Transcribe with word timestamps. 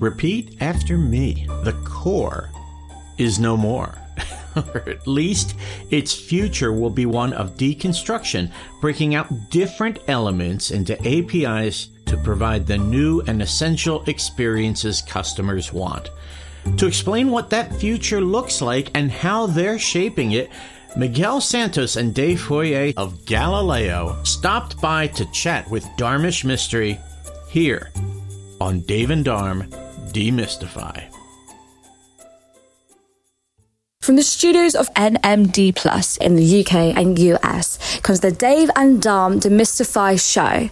Repeat 0.00 0.56
after 0.62 0.96
me. 0.96 1.46
The 1.62 1.74
core 1.84 2.48
is 3.18 3.38
no 3.38 3.54
more. 3.54 3.94
or 4.56 4.88
at 4.88 5.06
least 5.06 5.56
its 5.90 6.14
future 6.14 6.72
will 6.72 6.90
be 6.90 7.04
one 7.04 7.34
of 7.34 7.54
deconstruction, 7.54 8.50
breaking 8.80 9.14
out 9.14 9.50
different 9.50 9.98
elements 10.08 10.70
into 10.70 10.98
APIs 11.06 11.90
to 12.06 12.16
provide 12.16 12.66
the 12.66 12.78
new 12.78 13.20
and 13.26 13.42
essential 13.42 14.02
experiences 14.06 15.02
customers 15.02 15.70
want. 15.70 16.10
To 16.78 16.86
explain 16.86 17.30
what 17.30 17.50
that 17.50 17.74
future 17.74 18.22
looks 18.22 18.62
like 18.62 18.90
and 18.94 19.12
how 19.12 19.46
they're 19.46 19.78
shaping 19.78 20.32
it, 20.32 20.50
Miguel 20.96 21.42
Santos 21.42 21.96
and 21.96 22.14
Dave 22.14 22.40
Feuer 22.40 22.94
of 22.96 23.26
Galileo 23.26 24.18
stopped 24.24 24.80
by 24.80 25.08
to 25.08 25.30
chat 25.30 25.70
with 25.70 25.84
Dharmesh 25.98 26.42
Mistry 26.44 26.98
here 27.50 27.92
on 28.60 28.80
Dave 28.80 29.10
and 29.10 29.24
Dharm 29.24 29.70
Demystify. 30.12 31.04
From 34.02 34.16
the 34.16 34.22
studios 34.22 34.74
of 34.74 34.92
NMD 34.94 35.76
Plus 35.76 36.16
in 36.16 36.34
the 36.34 36.60
UK 36.60 36.96
and 36.96 37.18
US 37.18 38.00
comes 38.00 38.20
the 38.20 38.32
Dave 38.32 38.70
and 38.74 39.00
Dharm 39.00 39.40
Demystify 39.40 40.18
show. 40.18 40.70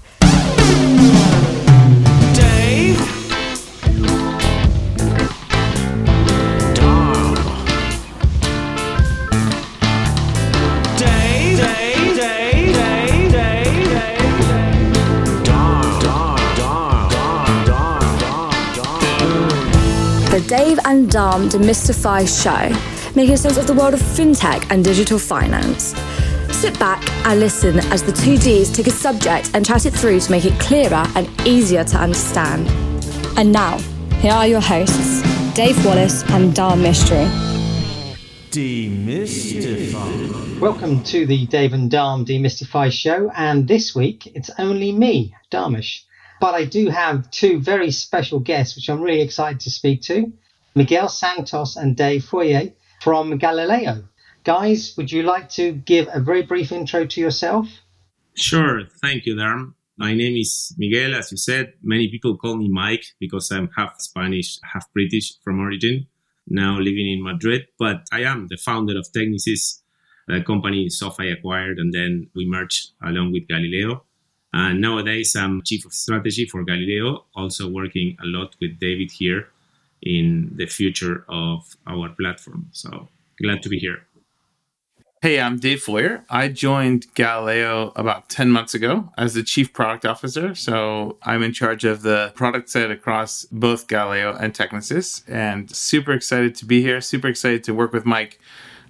The 20.39 20.47
Dave 20.47 20.79
and 20.85 21.11
Dharm 21.11 21.51
Demystify 21.51 22.23
show, 22.29 22.69
making 23.17 23.39
sense 23.39 23.57
of 23.57 23.67
the 23.67 23.75
world 23.75 23.93
of 23.93 23.99
fintech 23.99 24.71
and 24.71 24.85
digital 24.85 25.19
finance. 25.19 25.97
Sit 26.55 26.79
back 26.79 27.03
and 27.27 27.41
listen 27.41 27.81
as 27.91 28.05
the 28.05 28.13
two 28.13 28.39
Ds 28.39 28.71
take 28.71 28.87
a 28.87 28.93
subject 28.93 29.51
and 29.55 29.67
chat 29.67 29.85
it 29.85 29.91
through 29.91 30.21
to 30.21 30.31
make 30.31 30.45
it 30.45 30.53
clearer 30.61 31.05
and 31.17 31.29
easier 31.45 31.83
to 31.83 31.97
understand. 31.97 32.69
And 33.37 33.51
now, 33.51 33.79
here 34.21 34.33
are 34.33 34.47
your 34.47 34.61
hosts, 34.61 35.25
Dave 35.55 35.85
Wallace 35.85 36.23
and 36.31 36.55
Dharm 36.55 36.83
Mistry. 36.83 37.27
Demystify. 38.53 40.61
Welcome 40.61 41.03
to 41.03 41.27
the 41.27 41.47
Dave 41.47 41.73
and 41.73 41.91
Dharm 41.91 42.25
Demystify 42.25 42.93
show, 42.93 43.29
and 43.35 43.67
this 43.67 43.93
week 43.93 44.31
it's 44.37 44.51
only 44.57 44.93
me, 44.93 45.35
Dharmesh. 45.51 46.05
But 46.41 46.55
I 46.55 46.65
do 46.65 46.89
have 46.89 47.31
two 47.31 47.61
very 47.61 47.91
special 47.91 48.39
guests, 48.41 48.77
which 48.77 48.89
I'm 48.89 49.01
really 49.01 49.23
excited 49.23 49.61
to 49.61 49.71
speak 49.71 50.03
to 50.03 50.33
Miguel 50.75 51.09
Santos 51.09 51.77
and 51.77 51.97
Dave 51.97 52.25
Feuer 52.25 52.73
from 53.03 53.37
Galileo. 53.39 54.05
Guys, 54.45 54.95
would 54.97 55.11
you 55.11 55.23
like 55.23 55.51
to 55.51 55.73
give 55.73 56.09
a 56.13 56.21
very 56.21 56.43
brief 56.43 56.71
intro 56.73 57.05
to 57.07 57.21
yourself? 57.21 57.67
Sure. 58.35 58.83
Thank 59.03 59.27
you, 59.27 59.35
Dharm. 59.35 59.75
My 59.97 60.15
name 60.15 60.37
is 60.37 60.73
Miguel, 60.79 61.17
as 61.17 61.33
you 61.33 61.39
said. 61.39 61.73
Many 61.83 62.09
people 62.09 62.37
call 62.37 62.57
me 62.57 62.69
Mike 62.69 63.05
because 63.19 63.51
I'm 63.51 63.69
half 63.77 64.01
Spanish, 64.01 64.61
half 64.63 64.91
British 64.93 65.33
from 65.43 65.59
origin, 65.59 66.07
now 66.47 66.79
living 66.79 67.11
in 67.11 67.23
Madrid. 67.23 67.67
But 67.79 68.07
I 68.13 68.23
am 68.23 68.47
the 68.49 68.57
founder 68.57 68.97
of 68.97 69.09
Technisys, 69.11 69.83
a 70.31 70.41
company 70.45 70.89
SoFi 70.89 71.31
acquired, 71.31 71.79
and 71.79 71.93
then 71.93 72.31
we 72.37 72.49
merged 72.49 72.93
along 73.05 73.33
with 73.33 73.49
Galileo. 73.49 74.05
And 74.53 74.81
nowadays, 74.81 75.37
I'm 75.37 75.63
chief 75.63 75.85
of 75.85 75.93
strategy 75.93 76.47
for 76.47 76.65
Galileo, 76.65 77.25
also 77.35 77.69
working 77.69 78.17
a 78.23 78.27
lot 78.27 78.57
with 78.61 78.79
David 78.79 79.13
here 79.13 79.49
in 80.01 80.53
the 80.55 80.67
future 80.67 81.25
of 81.29 81.77
our 81.87 82.09
platform. 82.11 82.69
So 82.73 83.09
glad 83.41 83.63
to 83.63 83.69
be 83.69 83.79
here. 83.79 84.03
Hey, 85.21 85.41
I'm 85.41 85.59
Dave 85.59 85.83
Feuer. 85.83 86.25
I 86.31 86.47
joined 86.47 87.13
Galileo 87.15 87.93
about 87.97 88.29
10 88.29 88.51
months 88.51 88.73
ago 88.73 89.13
as 89.19 89.35
the 89.35 89.43
chief 89.43 89.73
product 89.73 90.07
officer. 90.07 90.55
So 90.55 91.17
I'm 91.25 91.43
in 91.43 91.53
charge 91.53 91.85
of 91.85 92.03
the 92.03 92.33
product 92.37 92.71
set 92.71 92.93
across 92.93 93.45
both 93.47 93.89
Galileo 93.89 94.37
and 94.37 94.55
Technisys 94.55 95.25
and 95.29 95.75
super 95.75 96.13
excited 96.13 96.55
to 96.55 96.65
be 96.65 96.83
here. 96.83 97.01
Super 97.01 97.27
excited 97.27 97.65
to 97.65 97.75
work 97.75 97.93
with 97.93 98.07
Mike, 98.07 98.39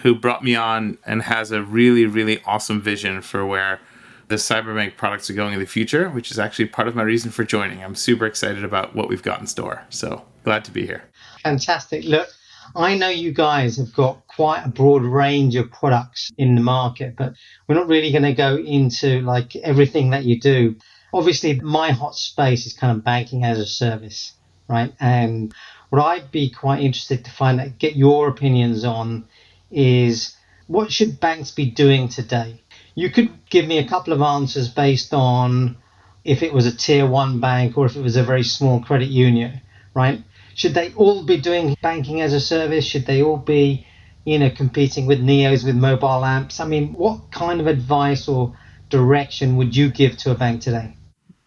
who 0.00 0.14
brought 0.14 0.44
me 0.44 0.54
on 0.54 0.98
and 1.06 1.22
has 1.22 1.50
a 1.50 1.62
really, 1.62 2.04
really 2.04 2.42
awesome 2.44 2.82
vision 2.82 3.22
for 3.22 3.46
where 3.46 3.80
the 4.28 4.36
Cyberbank 4.36 4.96
products 4.96 5.30
are 5.30 5.34
going 5.34 5.54
in 5.54 5.60
the 5.60 5.66
future, 5.66 6.10
which 6.10 6.30
is 6.30 6.38
actually 6.38 6.66
part 6.66 6.86
of 6.86 6.94
my 6.94 7.02
reason 7.02 7.30
for 7.30 7.44
joining. 7.44 7.82
I'm 7.82 7.94
super 7.94 8.26
excited 8.26 8.62
about 8.62 8.94
what 8.94 9.08
we've 9.08 9.22
got 9.22 9.40
in 9.40 9.46
store. 9.46 9.82
So 9.88 10.22
glad 10.44 10.64
to 10.66 10.70
be 10.70 10.86
here. 10.86 11.02
Fantastic. 11.42 12.04
Look, 12.04 12.28
I 12.76 12.96
know 12.96 13.08
you 13.08 13.32
guys 13.32 13.78
have 13.78 13.92
got 13.94 14.26
quite 14.28 14.62
a 14.64 14.68
broad 14.68 15.02
range 15.02 15.56
of 15.56 15.70
products 15.70 16.30
in 16.36 16.54
the 16.54 16.60
market, 16.60 17.16
but 17.16 17.34
we're 17.66 17.74
not 17.74 17.88
really 17.88 18.12
going 18.12 18.24
to 18.24 18.34
go 18.34 18.56
into 18.56 19.22
like 19.22 19.56
everything 19.56 20.10
that 20.10 20.24
you 20.24 20.38
do. 20.38 20.76
Obviously, 21.14 21.58
my 21.60 21.90
hot 21.92 22.14
space 22.14 22.66
is 22.66 22.74
kind 22.74 22.96
of 22.96 23.02
banking 23.02 23.44
as 23.44 23.58
a 23.58 23.66
service, 23.66 24.34
right? 24.68 24.92
And 25.00 25.54
what 25.88 26.02
I'd 26.02 26.30
be 26.30 26.50
quite 26.50 26.82
interested 26.82 27.24
to 27.24 27.30
find 27.30 27.60
out, 27.60 27.78
get 27.78 27.96
your 27.96 28.28
opinions 28.28 28.84
on 28.84 29.26
is 29.70 30.36
what 30.66 30.92
should 30.92 31.18
banks 31.18 31.50
be 31.50 31.70
doing 31.70 32.08
today? 32.08 32.60
You 32.98 33.10
could 33.10 33.30
give 33.48 33.68
me 33.68 33.78
a 33.78 33.86
couple 33.86 34.12
of 34.12 34.20
answers 34.20 34.68
based 34.68 35.14
on 35.14 35.76
if 36.24 36.42
it 36.42 36.52
was 36.52 36.66
a 36.66 36.76
tier 36.76 37.06
one 37.06 37.38
bank 37.38 37.78
or 37.78 37.86
if 37.86 37.94
it 37.94 38.02
was 38.02 38.16
a 38.16 38.24
very 38.24 38.42
small 38.42 38.80
credit 38.80 39.08
union, 39.08 39.60
right? 39.94 40.20
Should 40.56 40.74
they 40.74 40.92
all 40.94 41.22
be 41.24 41.36
doing 41.40 41.76
banking 41.80 42.20
as 42.22 42.32
a 42.32 42.40
service? 42.40 42.84
Should 42.84 43.06
they 43.06 43.22
all 43.22 43.36
be, 43.36 43.86
you 44.24 44.36
know, 44.40 44.50
competing 44.50 45.06
with 45.06 45.20
Neos 45.20 45.64
with 45.64 45.76
mobile 45.76 46.22
apps? 46.22 46.58
I 46.58 46.66
mean, 46.66 46.92
what 46.94 47.30
kind 47.30 47.60
of 47.60 47.68
advice 47.68 48.26
or 48.26 48.56
direction 48.90 49.56
would 49.58 49.76
you 49.76 49.90
give 49.92 50.16
to 50.16 50.32
a 50.32 50.34
bank 50.34 50.62
today? 50.62 50.96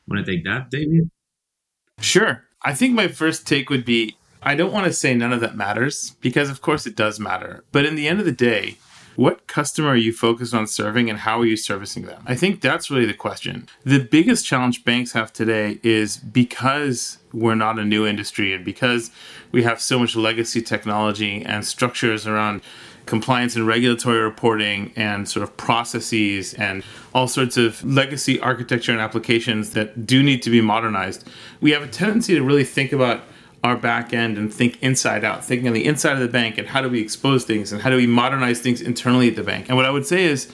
Want 0.08 0.26
to 0.26 0.32
take 0.32 0.46
that, 0.46 0.70
David? 0.72 1.12
Sure. 2.00 2.46
I 2.64 2.74
think 2.74 2.94
my 2.94 3.10
first 3.10 3.46
take 3.46 3.70
would 3.70 3.84
be 3.84 4.16
I 4.42 4.56
don't 4.56 4.72
want 4.72 4.86
to 4.86 4.94
say 4.94 5.14
none 5.14 5.34
of 5.34 5.42
that 5.42 5.58
matters 5.58 6.16
because, 6.22 6.50
of 6.50 6.62
course, 6.62 6.88
it 6.88 6.96
does 6.96 7.20
matter. 7.20 7.66
But 7.74 7.84
in 7.84 7.96
the 7.96 8.08
end 8.08 8.22
of 8.22 8.26
the 8.26 8.32
day, 8.32 8.78
what 9.16 9.48
customer 9.48 9.90
are 9.90 9.96
you 9.96 10.14
focused 10.14 10.54
on 10.54 10.68
serving 10.68 11.10
and 11.10 11.20
how 11.20 11.40
are 11.40 11.46
you 11.46 11.58
servicing 11.58 12.04
them? 12.04 12.24
I 12.26 12.36
think 12.36 12.62
that's 12.62 12.90
really 12.90 13.06
the 13.06 13.14
question. 13.14 13.68
The 13.84 14.00
biggest 14.00 14.46
challenge 14.46 14.84
banks 14.84 15.12
have 15.14 15.34
today 15.34 15.80
is 15.84 16.18
because 16.18 17.18
we're 17.34 17.56
not 17.56 17.80
a 17.80 17.86
new 17.86 18.06
industry 18.06 18.54
and 18.54 18.64
because 18.64 19.12
we 19.52 19.64
have 19.64 19.82
so 19.82 20.00
much 20.00 20.16
legacy 20.16 20.62
technology 20.62 21.44
and 21.46 21.66
structures 21.66 22.28
around 22.28 22.62
compliance 23.06 23.56
and 23.56 23.66
regulatory 23.68 24.20
reporting 24.20 24.94
and 24.96 25.28
sort 25.28 25.44
of 25.44 25.58
processes 25.58 26.54
and 26.54 26.84
all 27.14 27.28
sorts 27.28 27.58
of 27.58 27.84
legacy 27.84 28.40
architecture 28.40 28.92
and 28.92 29.02
applications 29.02 29.72
that 29.72 30.06
do 30.06 30.22
need 30.24 30.42
to 30.42 30.50
be 30.50 30.62
modernized. 30.62 31.28
We 31.60 31.72
have 31.72 31.82
a 31.82 31.88
tendency 31.88 32.36
to 32.36 32.44
really 32.44 32.64
think 32.64 32.92
about 32.92 33.22
our 33.64 33.76
back 33.76 34.14
end 34.14 34.38
and 34.38 34.54
think 34.54 34.82
inside 34.82 35.24
out, 35.24 35.46
thinking 35.46 35.68
on 35.68 35.74
the 35.74 35.86
inside 35.86 36.14
of 36.14 36.20
the 36.20 36.28
bank 36.28 36.58
and 36.58 36.68
how 36.68 36.82
do 36.82 36.90
we 36.90 37.00
expose 37.00 37.44
things 37.44 37.72
and 37.72 37.82
how 37.82 37.90
do 37.90 37.96
we 37.96 38.08
modernize 38.08 38.60
things 38.60 38.82
internally 38.82 39.30
at 39.30 39.36
the 39.36 39.44
bank. 39.44 39.68
And 39.68 39.78
what 39.78 39.86
I 39.86 39.92
would 39.92 40.06
say 40.06 40.24
is 40.24 40.52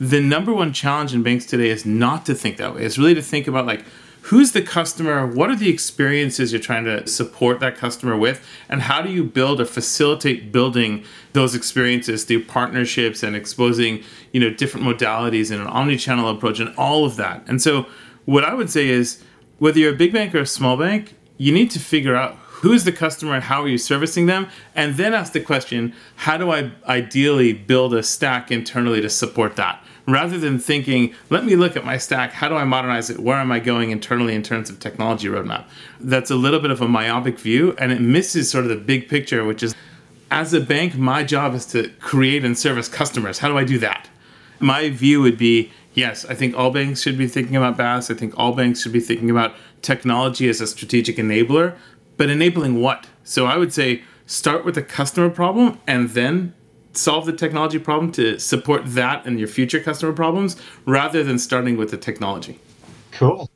the 0.00 0.20
number 0.20 0.52
one 0.52 0.72
challenge 0.72 1.14
in 1.14 1.22
banks 1.22 1.46
today 1.46 1.68
is 1.68 1.86
not 1.86 2.26
to 2.26 2.34
think 2.34 2.56
that 2.56 2.74
way. 2.74 2.82
It's 2.82 2.98
really 2.98 3.14
to 3.14 3.22
think 3.22 3.46
about 3.46 3.66
like 3.66 3.84
who's 4.22 4.52
the 4.52 4.62
customer, 4.62 5.26
what 5.26 5.48
are 5.48 5.56
the 5.56 5.70
experiences 5.70 6.52
you're 6.52 6.60
trying 6.60 6.84
to 6.84 7.06
support 7.06 7.60
that 7.60 7.76
customer 7.76 8.16
with, 8.16 8.46
and 8.68 8.82
how 8.82 9.00
do 9.00 9.10
you 9.10 9.24
build 9.24 9.60
or 9.60 9.64
facilitate 9.64 10.52
building 10.52 11.04
those 11.32 11.54
experiences 11.54 12.24
through 12.24 12.44
partnerships 12.44 13.22
and 13.22 13.34
exposing, 13.34 14.02
you 14.32 14.40
know, 14.40 14.50
different 14.50 14.86
modalities 14.86 15.50
and 15.50 15.60
an 15.60 15.66
omni-channel 15.68 16.28
approach 16.28 16.60
and 16.60 16.74
all 16.76 17.04
of 17.04 17.16
that. 17.16 17.42
And 17.46 17.62
so 17.62 17.86
what 18.24 18.44
I 18.44 18.54
would 18.54 18.70
say 18.70 18.88
is 18.88 19.22
whether 19.58 19.78
you're 19.78 19.94
a 19.94 19.96
big 19.96 20.12
bank 20.12 20.34
or 20.34 20.40
a 20.40 20.46
small 20.46 20.76
bank, 20.76 21.14
you 21.40 21.52
need 21.52 21.70
to 21.70 21.80
figure 21.80 22.14
out 22.14 22.36
who's 22.60 22.84
the 22.84 22.92
customer 22.92 23.34
and 23.34 23.44
how 23.44 23.62
are 23.62 23.68
you 23.68 23.78
servicing 23.78 24.26
them 24.26 24.46
and 24.74 24.96
then 24.96 25.14
ask 25.14 25.32
the 25.32 25.40
question 25.40 25.94
how 26.16 26.36
do 26.36 26.52
i 26.52 26.70
ideally 26.84 27.54
build 27.54 27.94
a 27.94 28.02
stack 28.02 28.52
internally 28.52 29.00
to 29.00 29.08
support 29.08 29.56
that? 29.56 29.82
Rather 30.06 30.38
than 30.38 30.58
thinking 30.58 31.14
let 31.30 31.44
me 31.46 31.56
look 31.56 31.76
at 31.76 31.84
my 31.84 31.96
stack 31.96 32.32
how 32.32 32.46
do 32.46 32.56
i 32.56 32.64
modernize 32.64 33.08
it? 33.08 33.18
Where 33.18 33.38
am 33.38 33.50
i 33.50 33.58
going 33.58 33.90
internally 33.90 34.34
in 34.34 34.42
terms 34.42 34.68
of 34.68 34.78
technology 34.78 35.28
roadmap? 35.28 35.64
That's 35.98 36.30
a 36.30 36.36
little 36.36 36.60
bit 36.60 36.70
of 36.70 36.82
a 36.82 36.88
myopic 36.88 37.38
view 37.38 37.74
and 37.78 37.90
it 37.90 38.02
misses 38.02 38.50
sort 38.50 38.64
of 38.64 38.70
the 38.70 38.76
big 38.76 39.08
picture 39.08 39.42
which 39.44 39.62
is 39.62 39.74
as 40.30 40.52
a 40.52 40.60
bank 40.60 40.94
my 40.94 41.24
job 41.24 41.54
is 41.54 41.64
to 41.66 41.88
create 42.00 42.44
and 42.44 42.56
service 42.56 42.88
customers. 42.88 43.38
How 43.38 43.48
do 43.48 43.56
i 43.56 43.64
do 43.64 43.78
that? 43.78 44.10
My 44.58 44.90
view 44.90 45.22
would 45.22 45.38
be 45.38 45.72
yes 45.94 46.26
i 46.26 46.34
think 46.34 46.54
all 46.54 46.70
banks 46.70 47.00
should 47.00 47.16
be 47.16 47.26
thinking 47.26 47.56
about 47.56 47.78
BaaS. 47.78 48.10
I 48.10 48.14
think 48.14 48.34
all 48.36 48.52
banks 48.52 48.82
should 48.82 48.92
be 48.92 49.00
thinking 49.00 49.30
about 49.30 49.54
technology 49.82 50.48
as 50.48 50.60
a 50.60 50.66
strategic 50.66 51.16
enabler 51.16 51.76
but 52.20 52.28
enabling 52.28 52.82
what? 52.82 53.06
So 53.24 53.46
I 53.46 53.56
would 53.56 53.72
say 53.72 54.02
start 54.26 54.66
with 54.66 54.74
the 54.74 54.82
customer 54.82 55.30
problem 55.30 55.80
and 55.86 56.10
then 56.10 56.52
solve 56.92 57.24
the 57.24 57.32
technology 57.32 57.78
problem 57.78 58.12
to 58.12 58.38
support 58.38 58.82
that 58.84 59.24
and 59.24 59.38
your 59.38 59.48
future 59.48 59.80
customer 59.80 60.12
problems 60.12 60.56
rather 60.84 61.24
than 61.24 61.38
starting 61.38 61.78
with 61.78 61.90
the 61.90 61.96
technology. 61.96 62.58
Cool. 63.12 63.48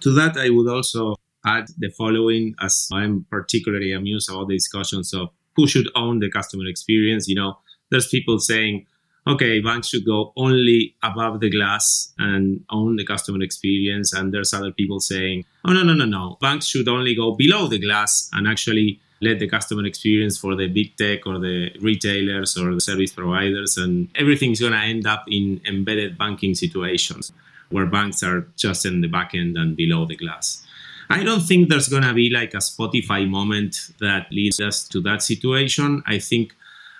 To 0.00 0.10
that, 0.12 0.36
I 0.36 0.50
would 0.50 0.68
also 0.68 1.16
add 1.46 1.68
the 1.78 1.88
following 1.96 2.54
as 2.60 2.90
I'm 2.92 3.24
particularly 3.30 3.92
amused 3.92 4.30
about 4.30 4.48
the 4.48 4.54
discussions 4.56 5.14
of 5.14 5.30
who 5.56 5.66
should 5.66 5.88
own 5.94 6.18
the 6.18 6.30
customer 6.30 6.66
experience. 6.66 7.26
You 7.26 7.36
know, 7.36 7.58
there's 7.90 8.08
people 8.08 8.38
saying, 8.38 8.84
okay, 9.28 9.60
banks 9.60 9.88
should 9.88 10.06
go 10.06 10.32
only 10.36 10.94
above 11.02 11.40
the 11.40 11.50
glass 11.50 12.12
and 12.18 12.64
own 12.70 12.96
the 12.96 13.04
customer 13.04 13.42
experience. 13.42 14.12
And 14.12 14.32
there's 14.32 14.54
other 14.54 14.72
people 14.72 15.00
saying, 15.00 15.44
oh, 15.64 15.72
no, 15.72 15.82
no, 15.82 15.94
no, 15.94 16.06
no. 16.06 16.38
Banks 16.40 16.66
should 16.66 16.88
only 16.88 17.14
go 17.14 17.34
below 17.34 17.68
the 17.68 17.78
glass 17.78 18.30
and 18.32 18.48
actually 18.48 19.00
let 19.20 19.38
the 19.38 19.48
customer 19.48 19.84
experience 19.84 20.38
for 20.38 20.54
the 20.54 20.68
big 20.68 20.96
tech 20.96 21.26
or 21.26 21.38
the 21.38 21.70
retailers 21.80 22.56
or 22.56 22.72
the 22.72 22.80
service 22.80 23.12
providers. 23.12 23.76
And 23.76 24.08
everything's 24.14 24.60
going 24.60 24.72
to 24.72 24.78
end 24.78 25.06
up 25.06 25.24
in 25.28 25.60
embedded 25.66 26.16
banking 26.16 26.54
situations 26.54 27.32
where 27.70 27.86
banks 27.86 28.22
are 28.22 28.48
just 28.56 28.86
in 28.86 29.02
the 29.02 29.08
back 29.08 29.34
end 29.34 29.58
and 29.58 29.76
below 29.76 30.06
the 30.06 30.16
glass. 30.16 30.64
I 31.10 31.22
don't 31.22 31.40
think 31.40 31.68
there's 31.68 31.88
going 31.88 32.02
to 32.02 32.14
be 32.14 32.30
like 32.30 32.54
a 32.54 32.58
Spotify 32.58 33.28
moment 33.28 33.76
that 34.00 34.30
leads 34.30 34.60
us 34.60 34.86
to 34.88 35.00
that 35.02 35.22
situation. 35.22 36.02
I 36.06 36.18
think 36.18 36.54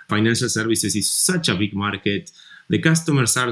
financial 0.08 0.48
services 0.48 0.96
is 0.96 1.10
such 1.10 1.48
a 1.48 1.54
big 1.54 1.74
market. 1.74 2.30
The 2.68 2.78
customers 2.78 3.36
are 3.36 3.50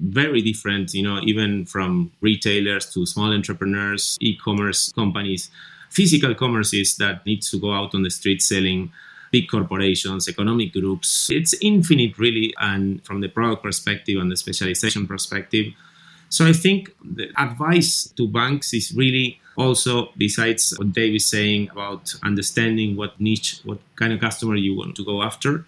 very 0.00 0.42
different, 0.42 0.92
you 0.94 1.02
know, 1.02 1.20
even 1.22 1.66
from 1.66 2.12
retailers 2.20 2.92
to 2.92 3.06
small 3.06 3.32
entrepreneurs, 3.32 4.16
e-commerce 4.20 4.92
companies, 4.92 5.50
physical 5.90 6.34
commerces 6.34 6.96
that 6.96 7.24
needs 7.24 7.50
to 7.50 7.58
go 7.58 7.72
out 7.72 7.94
on 7.94 8.02
the 8.02 8.10
street 8.10 8.42
selling 8.42 8.92
big 9.30 9.48
corporations, 9.50 10.28
economic 10.28 10.72
groups. 10.72 11.28
It's 11.30 11.54
infinite, 11.60 12.18
really. 12.18 12.54
And 12.58 13.04
from 13.04 13.20
the 13.20 13.28
product 13.28 13.62
perspective 13.62 14.20
and 14.20 14.30
the 14.30 14.36
specialization 14.36 15.06
perspective. 15.06 15.72
So 16.30 16.46
I 16.46 16.52
think 16.52 16.94
the 17.02 17.30
advice 17.36 18.12
to 18.16 18.28
banks 18.28 18.74
is 18.74 18.92
really 18.94 19.40
also, 19.56 20.10
besides 20.16 20.74
what 20.78 20.92
Dave 20.92 21.14
is 21.14 21.26
saying 21.26 21.70
about 21.70 22.14
understanding 22.22 22.96
what 22.96 23.18
niche, 23.20 23.60
what 23.64 23.78
kind 23.96 24.12
of 24.12 24.20
customer 24.20 24.54
you 24.54 24.76
want 24.76 24.94
to 24.96 25.04
go 25.04 25.22
after, 25.22 25.64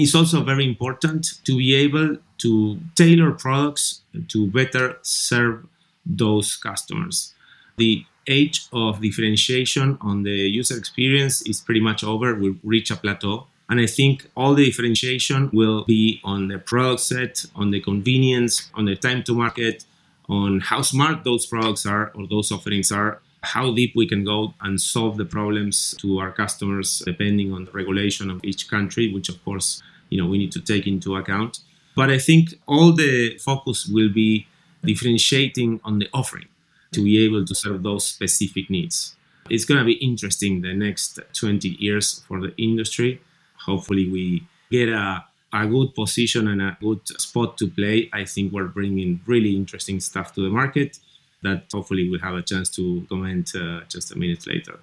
it's 0.00 0.14
also 0.14 0.42
very 0.42 0.64
important 0.64 1.44
to 1.44 1.56
be 1.56 1.74
able 1.74 2.16
to 2.38 2.78
tailor 2.96 3.32
products 3.32 4.02
to 4.28 4.46
better 4.46 4.98
serve 5.02 5.66
those 6.04 6.56
customers. 6.56 7.34
The 7.76 8.04
age 8.26 8.66
of 8.72 9.00
differentiation 9.00 9.98
on 10.00 10.22
the 10.22 10.30
user 10.30 10.76
experience 10.76 11.42
is 11.42 11.60
pretty 11.60 11.80
much 11.80 12.04
over. 12.04 12.34
We've 12.34 12.58
reached 12.62 12.90
a 12.90 12.96
plateau. 12.96 13.46
And 13.68 13.80
I 13.80 13.86
think 13.86 14.28
all 14.36 14.54
the 14.54 14.64
differentiation 14.64 15.50
will 15.52 15.84
be 15.84 16.20
on 16.24 16.48
the 16.48 16.58
product 16.58 17.00
set, 17.00 17.44
on 17.54 17.70
the 17.70 17.80
convenience, 17.80 18.68
on 18.74 18.84
the 18.86 18.96
time 18.96 19.22
to 19.24 19.34
market, 19.34 19.84
on 20.28 20.60
how 20.60 20.82
smart 20.82 21.24
those 21.24 21.46
products 21.46 21.86
are 21.86 22.10
or 22.14 22.26
those 22.26 22.50
offerings 22.50 22.90
are, 22.90 23.20
how 23.42 23.72
deep 23.72 23.92
we 23.96 24.06
can 24.06 24.24
go 24.24 24.54
and 24.60 24.80
solve 24.80 25.16
the 25.16 25.24
problems 25.24 25.94
to 25.98 26.18
our 26.18 26.30
customers 26.30 27.02
depending 27.04 27.52
on 27.52 27.64
the 27.64 27.70
regulation 27.70 28.30
of 28.30 28.44
each 28.44 28.68
country, 28.68 29.12
which 29.12 29.28
of 29.28 29.42
course, 29.44 29.82
you 30.10 30.20
know, 30.20 30.28
we 30.28 30.38
need 30.38 30.52
to 30.52 30.60
take 30.60 30.86
into 30.86 31.16
account. 31.16 31.60
But 31.96 32.10
I 32.10 32.18
think 32.18 32.54
all 32.66 32.92
the 32.92 33.38
focus 33.38 33.86
will 33.86 34.12
be 34.12 34.46
differentiating 34.84 35.80
on 35.84 35.98
the 35.98 36.08
offering 36.12 36.48
to 36.92 37.02
be 37.02 37.24
able 37.24 37.44
to 37.44 37.54
serve 37.54 37.82
those 37.82 38.06
specific 38.06 38.68
needs. 38.70 39.16
It's 39.48 39.64
going 39.64 39.78
to 39.78 39.84
be 39.84 39.94
interesting 39.94 40.60
the 40.60 40.74
next 40.74 41.18
20 41.34 41.68
years 41.68 42.22
for 42.26 42.40
the 42.40 42.54
industry. 42.56 43.20
Hopefully, 43.64 44.08
we 44.08 44.46
get 44.70 44.88
a, 44.88 45.24
a 45.52 45.66
good 45.66 45.94
position 45.94 46.48
and 46.48 46.62
a 46.62 46.76
good 46.80 47.06
spot 47.20 47.58
to 47.58 47.68
play. 47.68 48.08
I 48.12 48.24
think 48.24 48.52
we're 48.52 48.68
bringing 48.68 49.20
really 49.26 49.56
interesting 49.56 50.00
stuff 50.00 50.32
to 50.34 50.42
the 50.42 50.50
market 50.50 50.98
that 51.42 51.64
hopefully 51.72 52.08
we'll 52.08 52.20
have 52.20 52.34
a 52.34 52.42
chance 52.42 52.68
to 52.70 53.06
comment 53.08 53.52
uh, 53.54 53.80
just 53.88 54.12
a 54.12 54.18
minute 54.18 54.46
later. 54.46 54.78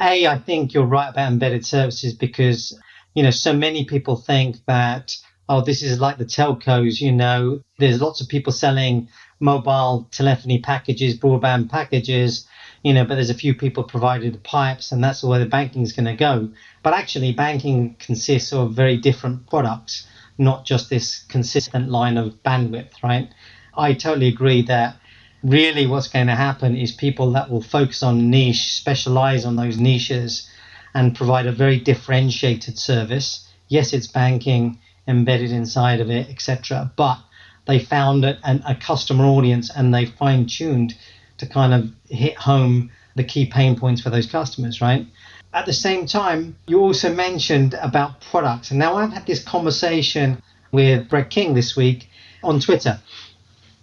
A, 0.00 0.26
I 0.26 0.38
think 0.38 0.74
you're 0.74 0.84
right 0.84 1.08
about 1.08 1.32
embedded 1.32 1.64
services 1.64 2.12
because, 2.12 2.78
you 3.14 3.22
know, 3.22 3.30
so 3.30 3.52
many 3.54 3.84
people 3.84 4.16
think 4.16 4.56
that, 4.66 5.16
oh, 5.48 5.62
this 5.62 5.82
is 5.82 6.00
like 6.00 6.18
the 6.18 6.24
telcos, 6.24 7.00
you 7.00 7.12
know, 7.12 7.62
there's 7.78 8.00
lots 8.00 8.20
of 8.20 8.28
people 8.28 8.52
selling 8.52 9.08
mobile 9.40 10.08
telephony 10.10 10.60
packages, 10.60 11.18
broadband 11.18 11.70
packages, 11.70 12.46
you 12.82 12.92
know, 12.92 13.04
but 13.04 13.14
there's 13.14 13.30
a 13.30 13.34
few 13.34 13.54
people 13.54 13.84
providing 13.84 14.32
the 14.32 14.38
pipes 14.38 14.92
and 14.92 15.02
that's 15.02 15.24
where 15.24 15.38
the 15.38 15.46
banking 15.46 15.82
is 15.82 15.92
going 15.92 16.06
to 16.06 16.14
go. 16.14 16.50
But 16.82 16.94
actually, 16.94 17.32
banking 17.32 17.96
consists 17.98 18.52
of 18.52 18.74
very 18.74 18.98
different 18.98 19.48
products, 19.48 20.06
not 20.36 20.66
just 20.66 20.90
this 20.90 21.24
consistent 21.28 21.90
line 21.90 22.18
of 22.18 22.42
bandwidth, 22.44 23.02
right? 23.02 23.28
I 23.76 23.94
totally 23.94 24.28
agree 24.28 24.62
that 24.62 24.96
really 25.42 25.86
what's 25.86 26.08
going 26.08 26.26
to 26.26 26.34
happen 26.34 26.76
is 26.76 26.92
people 26.92 27.32
that 27.32 27.50
will 27.50 27.62
focus 27.62 28.02
on 28.02 28.30
niche, 28.30 28.74
specialize 28.74 29.44
on 29.44 29.56
those 29.56 29.78
niches, 29.78 30.48
and 30.94 31.14
provide 31.14 31.46
a 31.46 31.52
very 31.52 31.78
differentiated 31.78 32.78
service. 32.78 33.46
Yes, 33.68 33.92
it's 33.92 34.06
banking 34.06 34.78
embedded 35.06 35.50
inside 35.50 36.00
of 36.00 36.10
it, 36.10 36.28
etc. 36.30 36.90
But 36.96 37.18
they 37.66 37.78
found 37.78 38.24
a, 38.24 38.38
a 38.66 38.74
customer 38.74 39.24
audience 39.24 39.70
and 39.74 39.92
they 39.92 40.06
fine 40.06 40.46
tuned 40.46 40.94
to 41.38 41.46
kind 41.46 41.74
of 41.74 41.90
hit 42.08 42.36
home 42.36 42.90
the 43.14 43.24
key 43.24 43.46
pain 43.46 43.76
points 43.78 44.00
for 44.00 44.10
those 44.10 44.26
customers, 44.26 44.80
right? 44.80 45.06
At 45.52 45.66
the 45.66 45.72
same 45.72 46.06
time, 46.06 46.56
you 46.66 46.80
also 46.80 47.12
mentioned 47.12 47.74
about 47.80 48.20
products. 48.20 48.70
And 48.70 48.78
now 48.78 48.96
I've 48.96 49.12
had 49.12 49.26
this 49.26 49.42
conversation 49.42 50.42
with 50.70 51.08
Brett 51.08 51.30
King 51.30 51.54
this 51.54 51.76
week 51.76 52.08
on 52.42 52.60
Twitter. 52.60 53.00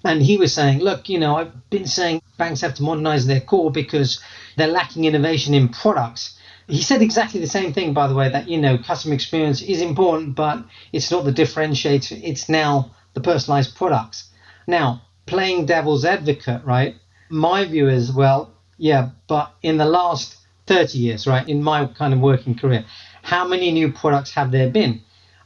And 0.04 0.22
he 0.22 0.38
was 0.38 0.54
saying, 0.54 0.80
look, 0.80 1.08
you 1.08 1.20
know, 1.20 1.38
I've 1.38 1.70
been 1.70 1.88
saying 1.88 2.22
banks 2.38 2.62
have 2.62 2.74
to 2.76 2.84
modernize 2.84 3.26
their 3.26 3.40
core 3.40 3.72
because 3.72 4.22
they're 4.58 4.68
lacking 4.68 5.06
innovation 5.06 5.54
in 5.54 5.70
products. 5.70 6.38
He 6.68 6.82
said 6.82 7.02
exactly 7.02 7.40
the 7.40 7.48
same 7.48 7.74
thing, 7.74 7.94
by 7.94 8.08
the 8.08 8.16
way, 8.16 8.30
that, 8.30 8.50
you 8.50 8.60
know, 8.60 8.78
customer 8.78 9.14
experience 9.14 9.62
is 9.62 9.82
important, 9.82 10.36
but 10.36 10.64
it's 10.92 11.12
not 11.12 11.26
the 11.26 11.32
differentiator. 11.32 12.20
It's 12.24 12.50
now 12.50 12.92
the 13.14 13.22
personalized 13.22 13.76
products. 13.76 14.30
Now, 14.68 15.02
playing 15.26 15.66
devil's 15.66 16.06
advocate, 16.06 16.64
right? 16.66 16.96
My 17.30 17.66
view 17.66 17.88
is, 17.90 18.12
well, 18.12 18.54
yeah, 18.78 19.10
but 19.28 19.54
in 19.62 19.78
the 19.78 19.86
last 19.86 20.38
30 20.68 20.98
years, 20.98 21.28
right, 21.28 21.48
in 21.48 21.64
my 21.64 21.86
kind 21.86 22.14
of 22.14 22.20
working 22.20 22.56
career, 22.56 22.86
how 23.22 23.48
many 23.48 23.72
new 23.72 23.92
products 23.92 24.34
have 24.34 24.52
there 24.52 24.70
been? 24.70 25.02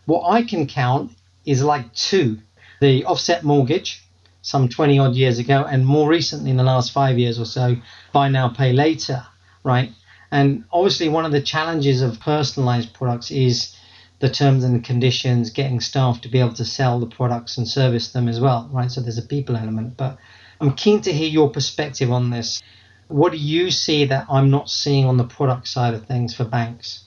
What 0.05 0.29
I 0.29 0.43
can 0.43 0.67
count 0.67 1.11
is 1.45 1.63
like 1.63 1.93
two 1.93 2.39
the 2.79 3.05
offset 3.05 3.43
mortgage, 3.43 4.03
some 4.47 4.69
20 4.69 4.97
odd 4.97 5.13
years 5.13 5.39
ago, 5.39 5.65
and 5.69 5.85
more 5.85 6.07
recently 6.07 6.49
in 6.49 6.55
the 6.55 6.63
last 6.63 6.93
five 6.93 7.19
years 7.19 7.37
or 7.37 7.43
so, 7.43 7.75
buy 8.13 8.29
now, 8.29 8.47
pay 8.47 8.71
later, 8.71 9.21
right? 9.65 9.91
And 10.31 10.63
obviously, 10.71 11.09
one 11.09 11.25
of 11.25 11.33
the 11.33 11.41
challenges 11.41 12.01
of 12.01 12.21
personalized 12.21 12.93
products 12.93 13.29
is 13.29 13.75
the 14.19 14.29
terms 14.29 14.63
and 14.63 14.81
conditions, 14.85 15.49
getting 15.49 15.81
staff 15.81 16.21
to 16.21 16.29
be 16.29 16.39
able 16.39 16.53
to 16.53 16.63
sell 16.63 16.97
the 16.97 17.07
products 17.07 17.57
and 17.57 17.67
service 17.67 18.13
them 18.13 18.29
as 18.29 18.39
well, 18.39 18.69
right? 18.71 18.89
So 18.89 19.01
there's 19.01 19.17
a 19.17 19.27
people 19.27 19.57
element. 19.57 19.97
But 19.97 20.17
I'm 20.61 20.75
keen 20.75 21.01
to 21.01 21.11
hear 21.11 21.27
your 21.27 21.49
perspective 21.49 22.09
on 22.09 22.29
this. 22.29 22.63
What 23.09 23.33
do 23.33 23.37
you 23.37 23.69
see 23.69 24.05
that 24.05 24.27
I'm 24.29 24.49
not 24.49 24.69
seeing 24.69 25.07
on 25.07 25.17
the 25.17 25.25
product 25.25 25.67
side 25.67 25.93
of 25.93 26.05
things 26.05 26.33
for 26.33 26.45
banks? 26.45 27.03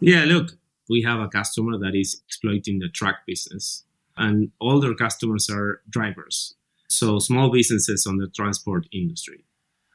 Yeah, 0.00 0.24
look, 0.24 0.50
we 0.90 1.02
have 1.02 1.20
a 1.20 1.28
customer 1.28 1.78
that 1.78 1.94
is 1.94 2.20
exploiting 2.26 2.80
the 2.80 2.88
truck 2.88 3.18
business 3.24 3.84
and 4.16 4.50
all 4.60 4.80
their 4.80 4.94
customers 4.94 5.48
are 5.50 5.80
drivers. 5.88 6.54
So 6.88 7.18
small 7.18 7.50
businesses 7.50 8.06
on 8.06 8.18
the 8.18 8.28
transport 8.28 8.86
industry. 8.92 9.44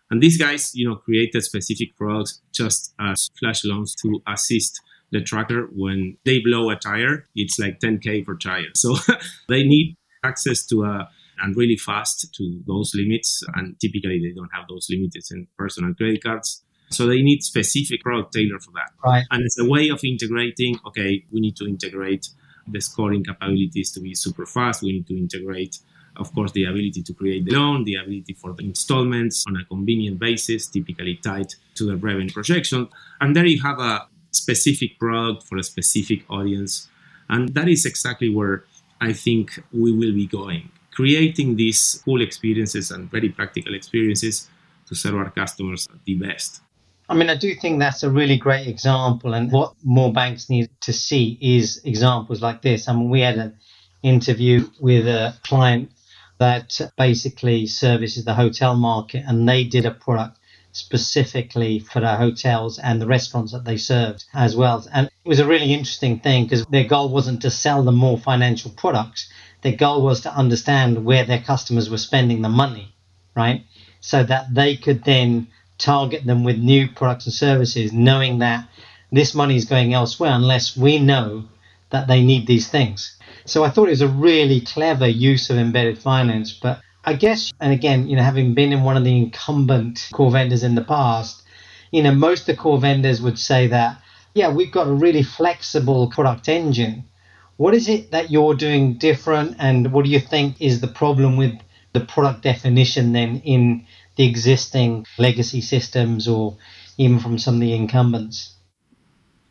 And 0.09 0.21
these 0.21 0.37
guys, 0.37 0.71
you 0.73 0.87
know, 0.87 0.95
created 0.95 1.43
specific 1.43 1.95
products 1.97 2.41
just 2.53 2.93
as 2.99 3.29
flash 3.39 3.63
loans 3.65 3.93
to 4.01 4.21
assist 4.27 4.79
the 5.11 5.21
trucker 5.21 5.69
when 5.73 6.17
they 6.25 6.39
blow 6.39 6.69
a 6.69 6.75
tire. 6.75 7.25
It's 7.35 7.59
like 7.59 7.79
10k 7.79 8.25
per 8.25 8.35
tire. 8.35 8.73
So 8.73 8.95
they 9.49 9.63
need 9.63 9.95
access 10.23 10.65
to 10.67 10.83
a 10.83 11.09
and 11.39 11.55
really 11.55 11.77
fast 11.77 12.33
to 12.33 12.61
those 12.65 12.93
limits. 12.95 13.43
And 13.55 13.79
typically 13.79 14.19
they 14.19 14.33
don't 14.35 14.49
have 14.53 14.67
those 14.67 14.87
limits 14.89 15.31
in 15.31 15.47
personal 15.57 15.93
credit 15.93 16.23
cards. 16.23 16.63
So 16.89 17.05
they 17.05 17.21
need 17.21 17.43
specific 17.43 18.01
product 18.01 18.33
tailored 18.33 18.63
for 18.63 18.71
that. 18.71 18.91
Right. 19.03 19.25
And 19.29 19.43
it's 19.43 19.59
a 19.59 19.65
way 19.65 19.89
of 19.89 19.99
integrating, 20.03 20.79
okay, 20.87 21.25
we 21.31 21.41
need 21.41 21.55
to 21.57 21.65
integrate 21.65 22.29
the 22.67 22.81
scoring 22.81 23.23
capabilities 23.23 23.91
to 23.91 23.99
be 23.99 24.13
super 24.15 24.45
fast. 24.45 24.81
We 24.81 24.93
need 24.93 25.07
to 25.07 25.17
integrate, 25.17 25.79
of 26.15 26.33
course, 26.33 26.51
the 26.51 26.65
ability 26.65 27.03
to 27.03 27.13
create 27.13 27.45
the 27.45 27.51
loan, 27.51 27.83
the 27.83 27.95
ability 27.95 28.33
for 28.33 28.53
the 28.53 28.63
installments 28.63 29.43
on 29.47 29.55
a 29.57 29.65
convenient 29.65 30.19
basis, 30.19 30.67
typically 30.67 31.15
tied 31.15 31.53
to 31.75 31.85
the 31.85 31.95
revenue 31.95 32.31
projection. 32.31 32.89
And 33.21 33.35
there 33.35 33.45
you 33.45 33.61
have 33.61 33.79
a 33.79 34.07
specific 34.31 34.99
product 34.99 35.43
for 35.43 35.57
a 35.57 35.63
specific 35.63 36.23
audience. 36.29 36.89
And 37.29 37.53
that 37.55 37.67
is 37.67 37.85
exactly 37.85 38.29
where 38.29 38.65
I 39.01 39.13
think 39.13 39.63
we 39.71 39.91
will 39.91 40.13
be 40.13 40.27
going, 40.27 40.69
creating 40.91 41.55
these 41.55 42.01
cool 42.05 42.21
experiences 42.21 42.91
and 42.91 43.09
very 43.11 43.29
practical 43.29 43.75
experiences 43.75 44.49
to 44.87 44.95
serve 44.95 45.15
our 45.15 45.29
customers 45.29 45.87
the 46.05 46.15
best. 46.15 46.61
I 47.09 47.15
mean, 47.15 47.29
I 47.29 47.35
do 47.35 47.55
think 47.55 47.79
that's 47.79 48.03
a 48.03 48.09
really 48.09 48.37
great 48.37 48.67
example. 48.67 49.33
And 49.33 49.51
what 49.51 49.73
more 49.83 50.11
banks 50.11 50.49
need 50.49 50.69
to 50.81 50.93
see 50.93 51.37
is 51.41 51.81
examples 51.85 52.41
like 52.41 52.61
this. 52.61 52.87
I 52.87 52.93
mean, 52.93 53.09
we 53.09 53.21
had 53.21 53.37
an 53.37 53.57
interview 54.03 54.69
with 54.79 55.07
a 55.07 55.33
client 55.43 55.91
that 56.39 56.79
basically 56.97 57.65
services 57.65 58.25
the 58.25 58.33
hotel 58.33 58.75
market, 58.75 59.23
and 59.25 59.47
they 59.47 59.63
did 59.63 59.85
a 59.85 59.91
product 59.91 60.37
specifically 60.71 61.79
for 61.79 62.01
the 62.01 62.15
hotels 62.15 62.77
and 62.77 63.01
the 63.01 63.07
restaurants 63.07 63.51
that 63.51 63.65
they 63.65 63.77
served 63.77 64.25
as 64.33 64.55
well. 64.55 64.85
And 64.93 65.07
it 65.07 65.29
was 65.29 65.39
a 65.39 65.47
really 65.47 65.73
interesting 65.73 66.19
thing 66.19 66.43
because 66.43 66.65
their 66.67 66.83
goal 66.83 67.09
wasn't 67.09 67.41
to 67.41 67.49
sell 67.49 67.83
them 67.83 67.95
more 67.95 68.19
financial 68.19 68.69
products. 68.71 69.29
Their 69.63 69.75
goal 69.75 70.03
was 70.03 70.21
to 70.21 70.31
understand 70.31 71.03
where 71.03 71.25
their 71.25 71.41
customers 71.41 71.89
were 71.89 71.97
spending 71.97 72.43
the 72.43 72.49
money, 72.49 72.93
right? 73.35 73.63
So 74.01 74.23
that 74.23 74.53
they 74.53 74.75
could 74.75 75.03
then 75.03 75.47
target 75.77 76.25
them 76.25 76.43
with 76.43 76.57
new 76.57 76.87
products 76.89 77.25
and 77.25 77.33
services, 77.33 77.93
knowing 77.93 78.39
that 78.39 78.67
this 79.11 79.33
money 79.33 79.55
is 79.55 79.65
going 79.65 79.93
elsewhere 79.93 80.31
unless 80.31 80.75
we 80.75 80.99
know 80.99 81.45
that 81.89 82.07
they 82.07 82.23
need 82.23 82.47
these 82.47 82.67
things. 82.67 83.17
So 83.45 83.63
I 83.63 83.69
thought 83.69 83.87
it 83.87 83.91
was 83.91 84.01
a 84.01 84.07
really 84.07 84.61
clever 84.61 85.07
use 85.07 85.49
of 85.49 85.57
embedded 85.57 85.97
finance. 85.97 86.51
But 86.51 86.81
I 87.05 87.13
guess, 87.13 87.53
and 87.61 87.71
again, 87.71 88.09
you 88.09 88.17
know, 88.17 88.23
having 88.23 88.53
been 88.53 88.73
in 88.73 88.83
one 88.83 88.97
of 88.97 89.05
the 89.05 89.17
incumbent 89.17 90.09
core 90.11 90.31
vendors 90.31 90.63
in 90.63 90.75
the 90.75 90.83
past, 90.83 91.43
you 91.91 92.03
know, 92.03 92.13
most 92.13 92.41
of 92.41 92.47
the 92.47 92.61
core 92.61 92.79
vendors 92.79 93.21
would 93.21 93.39
say 93.39 93.67
that, 93.67 94.01
yeah, 94.33 94.49
we've 94.49 94.71
got 94.71 94.87
a 94.87 94.93
really 94.93 95.23
flexible 95.23 96.09
product 96.09 96.49
engine. 96.49 97.05
What 97.55 97.73
is 97.73 97.87
it 97.87 98.11
that 98.11 98.29
you're 98.29 98.53
doing 98.53 98.95
different? 98.95 99.55
And 99.57 99.93
what 99.93 100.03
do 100.03 100.11
you 100.11 100.19
think 100.19 100.61
is 100.61 100.81
the 100.81 100.87
problem 100.87 101.37
with 101.37 101.57
the 101.93 102.01
product 102.01 102.43
definition 102.43 103.13
then 103.13 103.41
in 103.45 103.85
the 104.17 104.27
existing 104.27 105.05
legacy 105.17 105.61
systems 105.61 106.27
or 106.27 106.57
even 106.97 107.19
from 107.19 107.37
some 107.37 107.55
of 107.55 107.61
the 107.61 107.73
incumbents? 107.73 108.55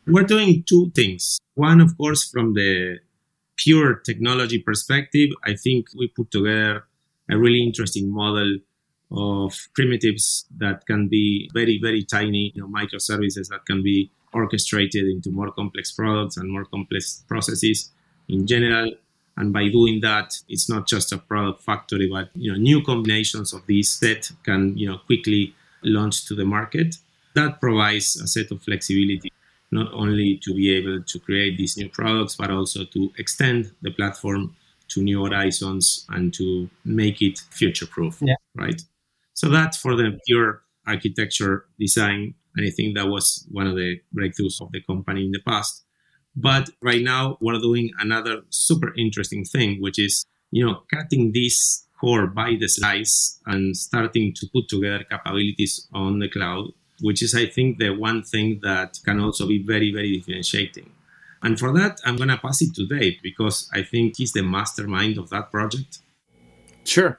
We're 0.07 0.25
doing 0.25 0.65
two 0.69 0.91
things. 0.95 1.39
One, 1.55 1.81
of 1.81 1.97
course, 1.97 2.29
from 2.29 2.55
the 2.55 2.99
pure 3.57 3.95
technology 3.95 4.59
perspective, 4.61 5.31
I 5.45 5.55
think 5.55 5.87
we 5.97 6.09
put 6.09 6.31
together 6.31 6.85
a 7.31 7.39
really 7.39 7.63
interesting 7.63 8.13
model 8.13 8.59
of 9.11 9.55
primitives 9.75 10.47
that 10.59 10.87
can 10.87 11.09
be 11.09 11.51
very, 11.55 11.79
very 11.83 12.05
tiny, 12.05 12.53
you 12.55 12.63
know, 12.63 12.69
microservices 12.69 13.49
that 13.49 13.65
can 13.67 13.83
be 13.83 14.11
orchestrated 14.33 15.05
into 15.07 15.31
more 15.31 15.51
complex 15.53 15.93
products 15.93 16.37
and 16.37 16.51
more 16.51 16.65
complex 16.65 17.25
processes 17.29 17.93
in 18.29 18.47
general. 18.47 18.91
And 19.37 19.53
by 19.53 19.69
doing 19.69 20.01
that, 20.01 20.39
it's 20.49 20.69
not 20.69 20.89
just 20.89 21.13
a 21.13 21.19
product 21.19 21.63
factory, 21.63 22.09
but 22.09 22.31
you 22.35 22.51
know, 22.51 22.59
new 22.59 22.83
combinations 22.83 23.53
of 23.53 23.67
these 23.67 23.93
set 23.93 24.31
can 24.45 24.77
you 24.77 24.89
know 24.89 24.99
quickly 24.99 25.55
launch 25.83 26.27
to 26.27 26.35
the 26.35 26.45
market. 26.45 26.97
That 27.35 27.61
provides 27.61 28.17
a 28.17 28.27
set 28.27 28.51
of 28.51 28.63
flexibility, 28.63 29.31
not 29.71 29.93
only 29.93 30.41
to 30.43 30.55
be 30.55 30.75
able 30.75 31.03
to 31.03 31.19
create 31.21 31.59
these 31.59 31.77
new 31.77 31.89
products, 31.89 32.37
but 32.37 32.51
also 32.51 32.85
to 32.85 33.13
extend 33.19 33.73
the 33.83 33.91
platform 33.91 34.57
to 34.89 35.03
new 35.03 35.25
horizons 35.25 36.07
and 36.11 36.33
to 36.35 36.71
make 36.85 37.21
it 37.21 37.41
future 37.51 37.87
proof. 37.87 38.19
Yeah. 38.23 38.37
Right. 38.55 38.81
So 39.35 39.49
that's 39.51 39.77
for 39.77 39.97
the 39.97 40.19
pure 40.27 40.63
architecture 40.87 41.67
design. 41.79 42.35
And 42.57 42.67
I 42.67 42.71
think 42.71 42.97
that 42.97 43.09
was 43.09 43.47
one 43.51 43.67
of 43.67 43.77
the 43.77 44.01
breakthroughs 44.15 44.63
of 44.63 44.73
the 44.73 44.81
company 44.83 45.27
in 45.27 45.33
the 45.33 45.43
past. 45.47 45.85
But 46.37 46.71
right 46.83 47.03
now, 47.03 47.39
we're 47.41 47.59
doing 47.59 47.93
another 47.99 48.43
super 48.51 48.95
interesting 48.95 49.45
thing, 49.45 49.81
which 49.81 49.99
is, 49.99 50.27
you 50.51 50.65
know, 50.67 50.83
cutting 50.93 51.33
this 51.33 51.87
core 51.99 52.27
by 52.27 52.57
the 52.61 52.69
slice 52.69 53.41
and 53.47 53.75
starting 53.77 54.35
to 54.35 54.47
put 54.53 54.69
together 54.69 55.05
capabilities 55.11 55.89
on 55.95 56.19
the 56.19 56.29
cloud, 56.29 56.67
which 57.01 57.23
is, 57.23 57.35
I 57.35 57.47
think, 57.47 57.79
the 57.79 57.91
one 57.91 58.23
thing 58.23 58.61
that 58.63 58.99
can 59.05 59.19
also 59.19 59.49
be 59.49 59.63
very, 59.63 59.93
very 59.93 60.19
differentiating. 60.19 60.93
And 61.43 61.59
for 61.59 61.73
that, 61.73 62.01
I'm 62.05 62.17
going 62.17 62.29
to 62.29 62.37
pass 62.37 62.61
it 62.61 62.75
to 62.75 62.87
Dave 62.87 63.21
because 63.23 63.71
I 63.73 63.83
think 63.83 64.17
he's 64.17 64.33
the 64.33 64.43
mastermind 64.43 65.17
of 65.17 65.31
that 65.31 65.51
project. 65.51 66.01
Sure. 66.85 67.19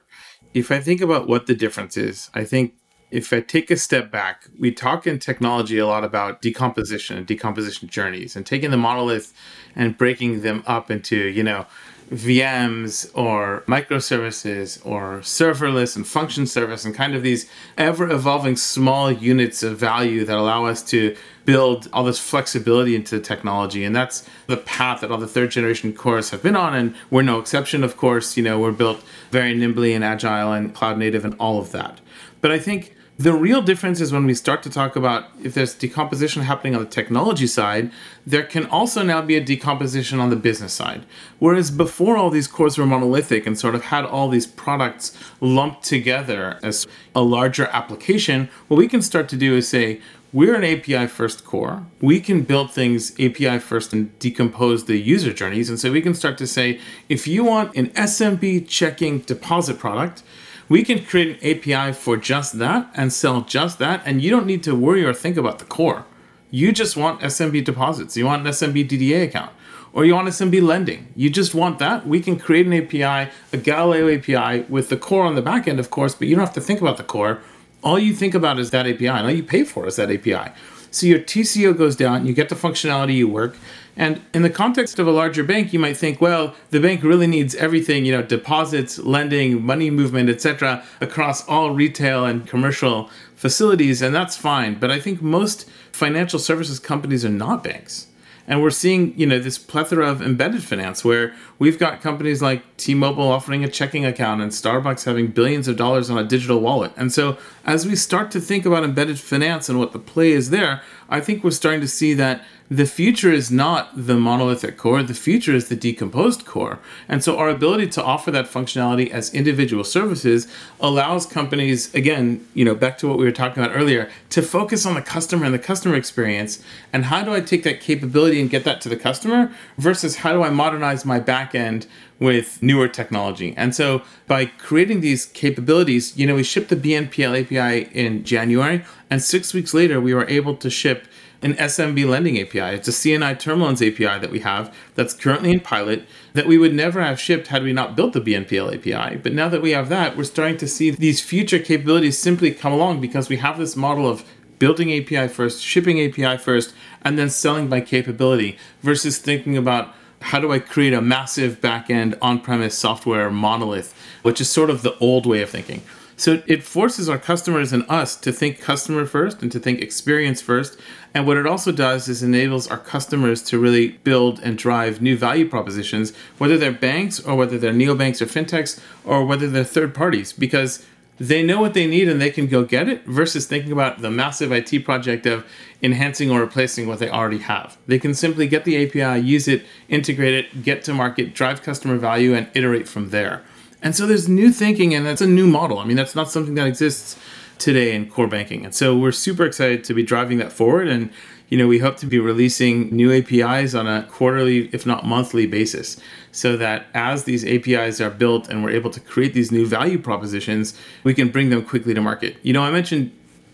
If 0.54 0.72
I 0.72 0.80
think 0.80 1.02
about 1.02 1.28
what 1.28 1.48
the 1.48 1.56
difference 1.56 1.98
is, 1.98 2.30
I 2.34 2.44
think 2.44 2.74
if 3.10 3.32
I 3.32 3.40
take 3.40 3.72
a 3.72 3.78
step 3.78 4.12
back, 4.12 4.48
we 4.60 4.72
talk 4.72 5.08
in 5.08 5.20
technology 5.20 5.78
a 5.78 5.88
lot 5.88 6.04
about 6.04 6.42
decomposition 6.42 7.18
and 7.18 7.26
decomposition 7.26 7.88
journeys 7.88 8.36
and 8.36 8.46
taking 8.46 8.72
the 8.72 8.78
monolith 8.78 9.34
and 9.76 9.98
breaking 9.98 10.42
them 10.42 10.64
up 10.68 10.92
into, 10.92 11.16
you 11.16 11.44
know, 11.44 11.66
VMs 12.12 13.12
or 13.14 13.64
microservices 13.68 14.86
or 14.86 15.20
serverless 15.20 15.96
and 15.96 16.08
function 16.08 16.48
service 16.48 16.86
and 16.86 16.96
kind 16.96 17.16
of 17.16 17.22
these 17.22 17.50
ever 17.78 18.10
evolving 18.10 18.56
small 18.56 19.12
units 19.12 19.62
of 19.62 19.78
value 19.78 20.24
that 20.24 20.38
allow 20.38 20.66
us 20.66 20.82
to 20.84 21.16
build 21.44 21.90
all 21.92 22.06
this 22.06 22.20
flexibility 22.20 22.96
into 22.96 23.20
technology. 23.20 23.84
And 23.84 23.96
that's 23.96 24.28
the 24.48 24.58
path 24.58 25.02
that 25.02 25.12
all 25.12 25.18
the 25.18 25.28
third 25.28 25.52
generation 25.52 25.94
cores 25.94 26.30
have 26.30 26.44
been 26.44 26.56
on. 26.56 26.74
And 26.74 26.96
we're 27.10 27.24
no 27.24 27.40
exception, 27.40 27.84
of 27.84 27.98
course. 27.98 28.38
You 28.38 28.44
know, 28.44 28.60
we're 28.60 28.72
built 28.72 29.04
very 29.32 29.54
nimbly 29.54 29.94
and 29.94 30.04
agile 30.04 30.54
and 30.54 30.74
cloud 30.74 30.98
native 30.98 31.26
and 31.26 31.36
all 31.40 31.60
of 31.60 31.72
that. 31.72 32.00
But 32.40 32.52
I 32.52 32.60
think 32.60 32.96
the 33.18 33.34
real 33.34 33.64
difference 33.64 34.00
is 34.00 34.14
when 34.14 34.26
we 34.26 34.36
start 34.36 34.62
to 34.62 34.70
talk 34.70 34.96
about 34.96 35.26
if 35.42 35.56
there's 35.56 35.74
decomposition 35.74 36.44
happening 36.44 36.76
on 36.76 36.84
the 36.84 36.90
technology 36.90 37.48
side, 37.48 37.92
there 38.28 38.44
can 38.44 38.68
also 38.68 39.02
now 39.02 39.24
be 39.24 39.36
a 39.36 39.44
decomposition 39.44 40.20
on 40.20 40.30
the 40.30 40.36
business 40.36 40.74
side. 40.74 41.04
Whereas 41.40 41.72
before 41.72 42.16
all 42.16 42.30
these 42.30 42.48
cores 42.48 42.78
were 42.78 42.86
monolithic 42.86 43.48
and 43.48 43.58
sort 43.58 43.74
of 43.74 43.86
had 43.86 44.06
all 44.06 44.30
these 44.30 44.46
products 44.46 45.18
lumped 45.42 45.84
together 45.84 46.60
as 46.62 46.86
a 47.16 47.22
larger 47.22 47.66
application, 47.68 48.50
what 48.68 48.78
we 48.78 48.88
can 48.88 49.02
start 49.02 49.28
to 49.30 49.36
do 49.36 49.56
is 49.56 49.68
say, 49.68 50.00
we're 50.32 50.56
an 50.56 50.64
API 50.64 51.08
first 51.08 51.44
core. 51.44 51.86
We 52.02 52.20
can 52.20 52.44
build 52.44 52.72
things 52.72 53.14
API 53.14 53.58
first 53.58 53.94
and 53.94 54.18
decompose 54.20 54.86
the 54.86 55.00
user 55.00 55.34
journeys. 55.34 55.70
And 55.70 55.80
so 55.80 55.92
we 55.92 56.02
can 56.02 56.14
start 56.14 56.38
to 56.38 56.46
say, 56.46 56.80
if 57.10 57.28
you 57.28 57.46
want 57.46 57.76
an 57.76 57.88
SMB 57.92 58.68
checking 58.68 59.20
deposit 59.20 59.80
product, 59.80 60.22
we 60.70 60.84
can 60.84 61.04
create 61.04 61.42
an 61.42 61.50
API 61.50 61.94
for 61.94 62.18
just 62.18 62.60
that 62.60 62.90
and 62.94 63.14
sell 63.14 63.42
just 63.42 63.80
that, 63.80 64.02
and 64.06 64.22
you 64.22 64.30
don't 64.30 64.46
need 64.46 64.64
to 64.64 64.76
worry 64.76 65.06
or 65.06 65.14
think 65.14 65.38
about 65.38 65.60
the 65.60 65.66
core. 65.66 66.06
You 66.52 66.72
just 66.72 66.98
want 66.98 67.22
SMB 67.22 67.64
deposits. 67.66 68.18
You 68.18 68.26
want 68.26 68.46
an 68.46 68.52
SMB 68.52 68.88
DDA 68.88 69.24
account, 69.24 69.52
or 69.94 70.06
you 70.06 70.14
want 70.14 70.28
SMB 70.28 70.62
lending. 70.62 71.08
You 71.16 71.30
just 71.30 71.56
want 71.56 71.80
that. 71.80 72.08
We 72.08 72.20
can 72.20 72.38
create 72.38 72.66
an 72.66 72.74
API, 72.74 73.32
a 73.54 73.58
Galileo 73.58 74.18
API 74.18 74.66
with 74.70 74.90
the 74.90 74.98
core 74.98 75.26
on 75.26 75.36
the 75.36 75.42
back 75.42 75.68
end, 75.68 75.80
of 75.80 75.90
course, 75.90 76.16
but 76.16 76.28
you 76.28 76.36
don't 76.36 76.46
have 76.46 76.56
to 76.56 76.62
think 76.62 76.82
about 76.82 76.98
the 76.98 77.04
core. 77.04 77.42
All 77.84 78.00
you 78.00 78.14
think 78.14 78.34
about 78.34 78.60
is 78.60 78.72
that 78.72 78.88
API, 78.88 79.08
and 79.08 79.28
all 79.28 79.32
you 79.32 79.44
pay 79.44 79.64
for 79.64 79.88
is 79.88 79.96
that 79.96 80.12
API. 80.12 80.52
So 80.92 81.06
your 81.06 81.20
TCO 81.20 81.78
goes 81.78 81.96
down, 81.96 82.26
you 82.26 82.34
get 82.34 82.50
the 82.50 82.56
functionality 82.56 83.16
you 83.16 83.28
work, 83.28 83.56
and 83.98 84.22
in 84.32 84.44
the 84.44 84.50
context 84.52 85.00
of 85.00 85.08
a 85.08 85.12
larger 85.12 85.44
bank, 85.44 85.74
you 85.74 85.80
might 85.80 85.98
think, 85.98 86.22
well, 86.22 86.54
the 86.70 86.80
bank 86.80 87.02
really 87.02 87.26
needs 87.26 87.56
everything, 87.56 88.06
you 88.06 88.12
know, 88.12 88.22
deposits, 88.22 89.00
lending, 89.00 89.66
money 89.66 89.90
movement, 89.90 90.30
etc., 90.30 90.84
across 91.02 91.48
all 91.48 91.72
retail 91.72 92.24
and 92.24 92.46
commercial 92.46 93.10
facilities, 93.36 94.04
and 94.04 94.14
that's 94.14 94.38
fine. 94.38 94.76
But 94.80 94.92
I 94.92 95.00
think 95.00 95.22
most 95.22 95.68
financial 95.92 96.38
services 96.38 96.80
companies 96.80 97.26
are 97.26 97.30
not 97.30 97.64
banks. 97.64 98.08
And 98.50 98.62
we're 98.62 98.70
seeing, 98.70 99.14
you 99.20 99.26
know, 99.26 99.40
this 99.40 99.58
plethora 99.58 100.10
of 100.10 100.22
embedded 100.22 100.64
finance 100.64 101.04
where 101.04 101.34
we've 101.60 101.78
got 101.78 102.00
companies 102.00 102.42
like 102.42 102.78
T-Mobile 102.78 103.28
offering 103.28 103.66
a 103.66 103.68
checking 103.68 104.06
account 104.06 104.42
and 104.42 104.52
Starbucks 104.52 105.04
having 105.04 105.28
billions 105.28 105.68
of 105.68 105.76
dollars 105.76 106.10
on 106.10 106.18
a 106.18 106.24
digital 106.24 106.62
wallet. 106.62 106.94
And 106.96 107.12
so 107.12 107.38
as 107.66 107.86
we 107.86 107.98
start 107.98 108.32
to 108.32 108.40
think 108.40 108.66
about 108.66 108.86
embedded 108.86 109.20
finance 109.20 109.68
and 109.68 109.78
what 109.78 109.92
the 109.92 110.00
play 110.00 110.32
is 110.32 110.50
there, 110.50 110.82
I 111.10 111.22
think 111.22 111.44
we're 111.44 111.52
starting 111.52 111.82
to 111.82 111.88
see 111.88 112.14
that 112.16 112.44
the 112.70 112.86
future 112.86 113.32
is 113.32 113.50
not 113.50 113.90
the 113.96 114.16
monolithic 114.16 114.78
core, 114.78 115.02
the 115.02 115.14
future 115.14 115.54
is 115.54 115.70
the 115.70 115.76
decomposed 115.76 116.46
core. 116.46 116.80
And 117.08 117.24
so 117.24 117.38
our 117.38 117.48
ability 117.50 117.88
to 117.92 118.04
offer 118.04 118.30
that 118.32 118.48
functionality 118.48 119.10
as 119.10 119.34
individual 119.34 119.86
services 119.86 120.50
allows 120.82 121.26
companies, 121.26 121.94
again, 121.96 122.46
you 122.54 122.66
know, 122.66 122.76
back 122.76 122.98
to 122.98 123.08
what 123.08 123.18
we 123.18 123.24
were 123.24 123.32
talking 123.32 123.64
about 123.64 123.76
earlier, 123.76 124.10
to 124.32 124.42
focus 124.42 124.86
on 124.86 124.96
the 124.96 125.02
customer 125.02 125.46
and 125.46 125.54
the 125.54 125.60
customer 125.60 125.96
experience. 125.96 126.62
And 126.92 127.06
how 127.06 127.24
do 127.24 127.34
I 127.34 127.40
take 127.40 127.64
that 127.64 127.80
capability 127.80 128.42
and 128.42 128.50
get 128.50 128.66
that 128.66 128.82
to 128.82 128.90
the 128.90 128.98
customer 128.98 129.54
versus 129.78 130.18
how 130.18 130.34
do 130.34 130.44
I 130.44 130.50
modernize 130.50 131.06
my 131.06 131.22
back 131.22 131.56
end 131.56 131.88
with 132.20 132.62
newer 132.64 132.88
technology. 132.88 133.54
And 133.56 133.76
so 133.76 134.02
by 134.28 134.46
creating 134.46 135.02
these 135.02 135.26
capabilities, 135.26 136.18
you 136.18 136.26
know, 136.26 136.36
we 136.36 136.44
shipped 136.44 136.70
the 136.70 136.76
BNPL 136.76 137.44
API 137.44 137.90
in 137.94 138.24
January, 138.24 138.84
and 139.10 139.22
six 139.22 139.54
weeks 139.54 139.74
later, 139.74 140.02
we 140.02 140.14
were 140.14 140.28
able 140.28 140.56
to 140.56 140.70
ship 140.70 141.08
an 141.42 141.54
SMB 141.54 142.10
lending 142.10 142.40
API. 142.40 142.76
It's 142.76 142.88
a 142.88 142.92
C&I 142.92 143.34
term 143.36 143.62
loans 143.62 143.82
API 143.82 144.20
that 144.20 144.32
we 144.32 144.40
have 144.40 144.76
that's 144.96 145.14
currently 145.14 145.52
in 145.52 145.60
pilot 145.60 146.04
that 146.34 146.48
we 146.48 146.58
would 146.58 146.74
never 146.74 147.02
have 147.02 147.20
shipped 147.20 147.48
had 147.48 147.64
we 147.64 147.74
not 147.74 147.96
built 147.96 148.14
the 148.14 148.22
BNPL 148.22 148.74
API. 148.76 149.18
But 149.18 149.34
now 149.34 149.48
that 149.50 149.62
we 149.62 149.72
have 149.72 149.90
that, 149.90 150.18
we're 150.18 150.24
starting 150.24 150.58
to 150.58 150.68
see 150.68 150.90
these 150.90 151.22
future 151.22 151.60
capabilities 151.60 152.18
simply 152.18 152.52
come 152.52 152.74
along 152.74 153.02
because 153.02 153.30
we 153.30 153.38
have 153.38 153.60
this 153.60 153.76
model 153.76 154.10
of 154.10 154.26
building 154.58 154.92
API 154.92 155.28
first, 155.28 155.62
shipping 155.62 156.02
API 156.02 156.38
first, 156.38 156.74
and 157.04 157.20
then 157.20 157.30
selling 157.30 157.68
by 157.68 157.82
capability 157.82 158.58
versus 158.82 159.20
thinking 159.20 159.56
about 159.56 159.94
how 160.22 160.40
do 160.40 160.52
I 160.52 160.60
create 160.60 160.94
a 160.94 161.02
massive 161.02 161.62
backend 161.62 162.18
on 162.22 162.40
premise 162.40 162.78
software 162.78 163.30
monolith, 163.30 163.94
which 164.24 164.42
is 164.42 164.50
sort 164.50 164.70
of 164.70 164.82
the 164.82 164.98
old 165.00 165.26
way 165.26 165.42
of 165.42 165.50
thinking. 165.50 165.82
So 166.20 166.42
it 166.48 166.64
forces 166.64 167.08
our 167.08 167.20
customers 167.20 167.72
and 167.72 167.86
us 167.88 168.16
to 168.18 168.32
think 168.32 168.60
customer 168.60 169.06
first 169.06 169.44
and 169.44 169.52
to 169.52 169.60
think 169.60 169.82
experience 169.82 170.42
first. 170.42 170.80
And 171.14 171.28
what 171.28 171.38
it 171.38 171.46
also 171.46 171.72
does 171.72 172.10
is 172.10 172.24
enables 172.24 172.68
our 172.68 172.80
customers 172.80 173.44
to 173.44 173.60
really 173.60 173.90
build 173.90 174.40
and 174.40 174.58
drive 174.58 175.00
new 175.00 175.16
value 175.16 175.48
propositions, 175.48 176.14
whether 176.40 176.58
they're 176.58 176.72
banks 176.72 177.20
or 177.20 177.36
whether 177.36 177.60
they're 177.60 177.72
neobanks 177.72 178.20
or 178.20 178.26
fintechs 178.26 178.80
or 179.06 179.24
whether 179.26 179.48
they're 179.48 179.64
third 179.64 179.94
parties, 179.94 180.34
because 180.34 180.84
they 181.20 181.42
know 181.44 181.60
what 181.60 181.74
they 181.74 181.88
need 181.88 182.08
and 182.08 182.22
they 182.22 182.30
can 182.30 182.48
go 182.48 182.64
get 182.64 182.88
it 182.88 183.04
versus 183.06 183.48
thinking 183.48 183.72
about 183.72 184.02
the 184.02 184.12
massive 184.12 184.52
IT 184.52 184.86
project 184.86 185.26
of 185.26 185.46
enhancing 185.82 186.30
or 186.30 186.40
replacing 186.40 186.88
what 186.88 187.00
they 187.00 187.10
already 187.10 187.40
have. 187.40 187.78
They 187.88 188.00
can 188.00 188.14
simply 188.14 188.48
get 188.48 188.66
the 188.66 188.86
API, 188.86 189.20
use 189.20 189.48
it, 189.48 189.64
integrate 189.90 190.34
it, 190.34 190.64
get 190.64 190.84
to 190.86 190.94
market, 190.94 191.34
drive 191.34 191.64
customer 191.64 191.98
value, 191.98 192.34
and 192.34 192.48
iterate 192.54 192.88
from 192.88 193.10
there. 193.10 193.44
And 193.82 193.96
so 193.96 194.06
there's 194.06 194.28
new 194.28 194.52
thinking, 194.52 194.94
and 194.94 195.06
that's 195.06 195.22
a 195.22 195.28
new 195.28 195.48
model. 195.48 195.80
I 195.80 195.86
mean, 195.86 195.98
that's 195.98 196.16
not 196.16 196.32
something 196.32 196.56
that 196.56 196.68
exists 196.68 197.18
today 197.58 197.96
in 197.96 198.10
core 198.10 198.28
banking. 198.28 198.66
And 198.66 198.74
so 198.74 198.98
we're 198.98 199.12
super 199.12 199.46
excited 199.46 199.84
to 199.86 199.94
be 199.94 200.04
driving 200.04 200.38
that 200.40 200.52
forward. 200.52 200.88
And, 200.88 201.10
you 201.50 201.58
know, 201.58 201.68
we 201.68 201.80
hope 201.80 201.98
to 201.98 202.06
be 202.06 202.20
releasing 202.20 202.94
new 202.96 203.12
APIs 203.12 203.74
on 203.74 203.88
a 203.88 204.04
quarterly, 204.04 204.70
if 204.74 204.86
not 204.86 205.06
monthly 205.06 205.46
basis, 205.46 206.00
so 206.32 206.58
that 206.58 206.88
as 206.94 207.24
these 207.24 207.46
APIs 207.46 208.02
are 208.02 208.10
built 208.10 208.50
and 208.50 208.64
we're 208.64 208.72
able 208.72 208.90
to 208.92 209.00
create 209.00 209.34
these 209.34 209.52
new 209.52 209.66
value 209.66 209.98
propositions, 209.98 210.78
we 211.04 211.14
can 211.14 211.30
bring 211.30 211.50
them 211.50 211.64
quickly 211.64 211.94
to 211.94 212.02
market. 212.02 212.38
You 212.44 212.54
know, 212.54 212.64
I 212.64 212.72
mentioned 212.72 213.12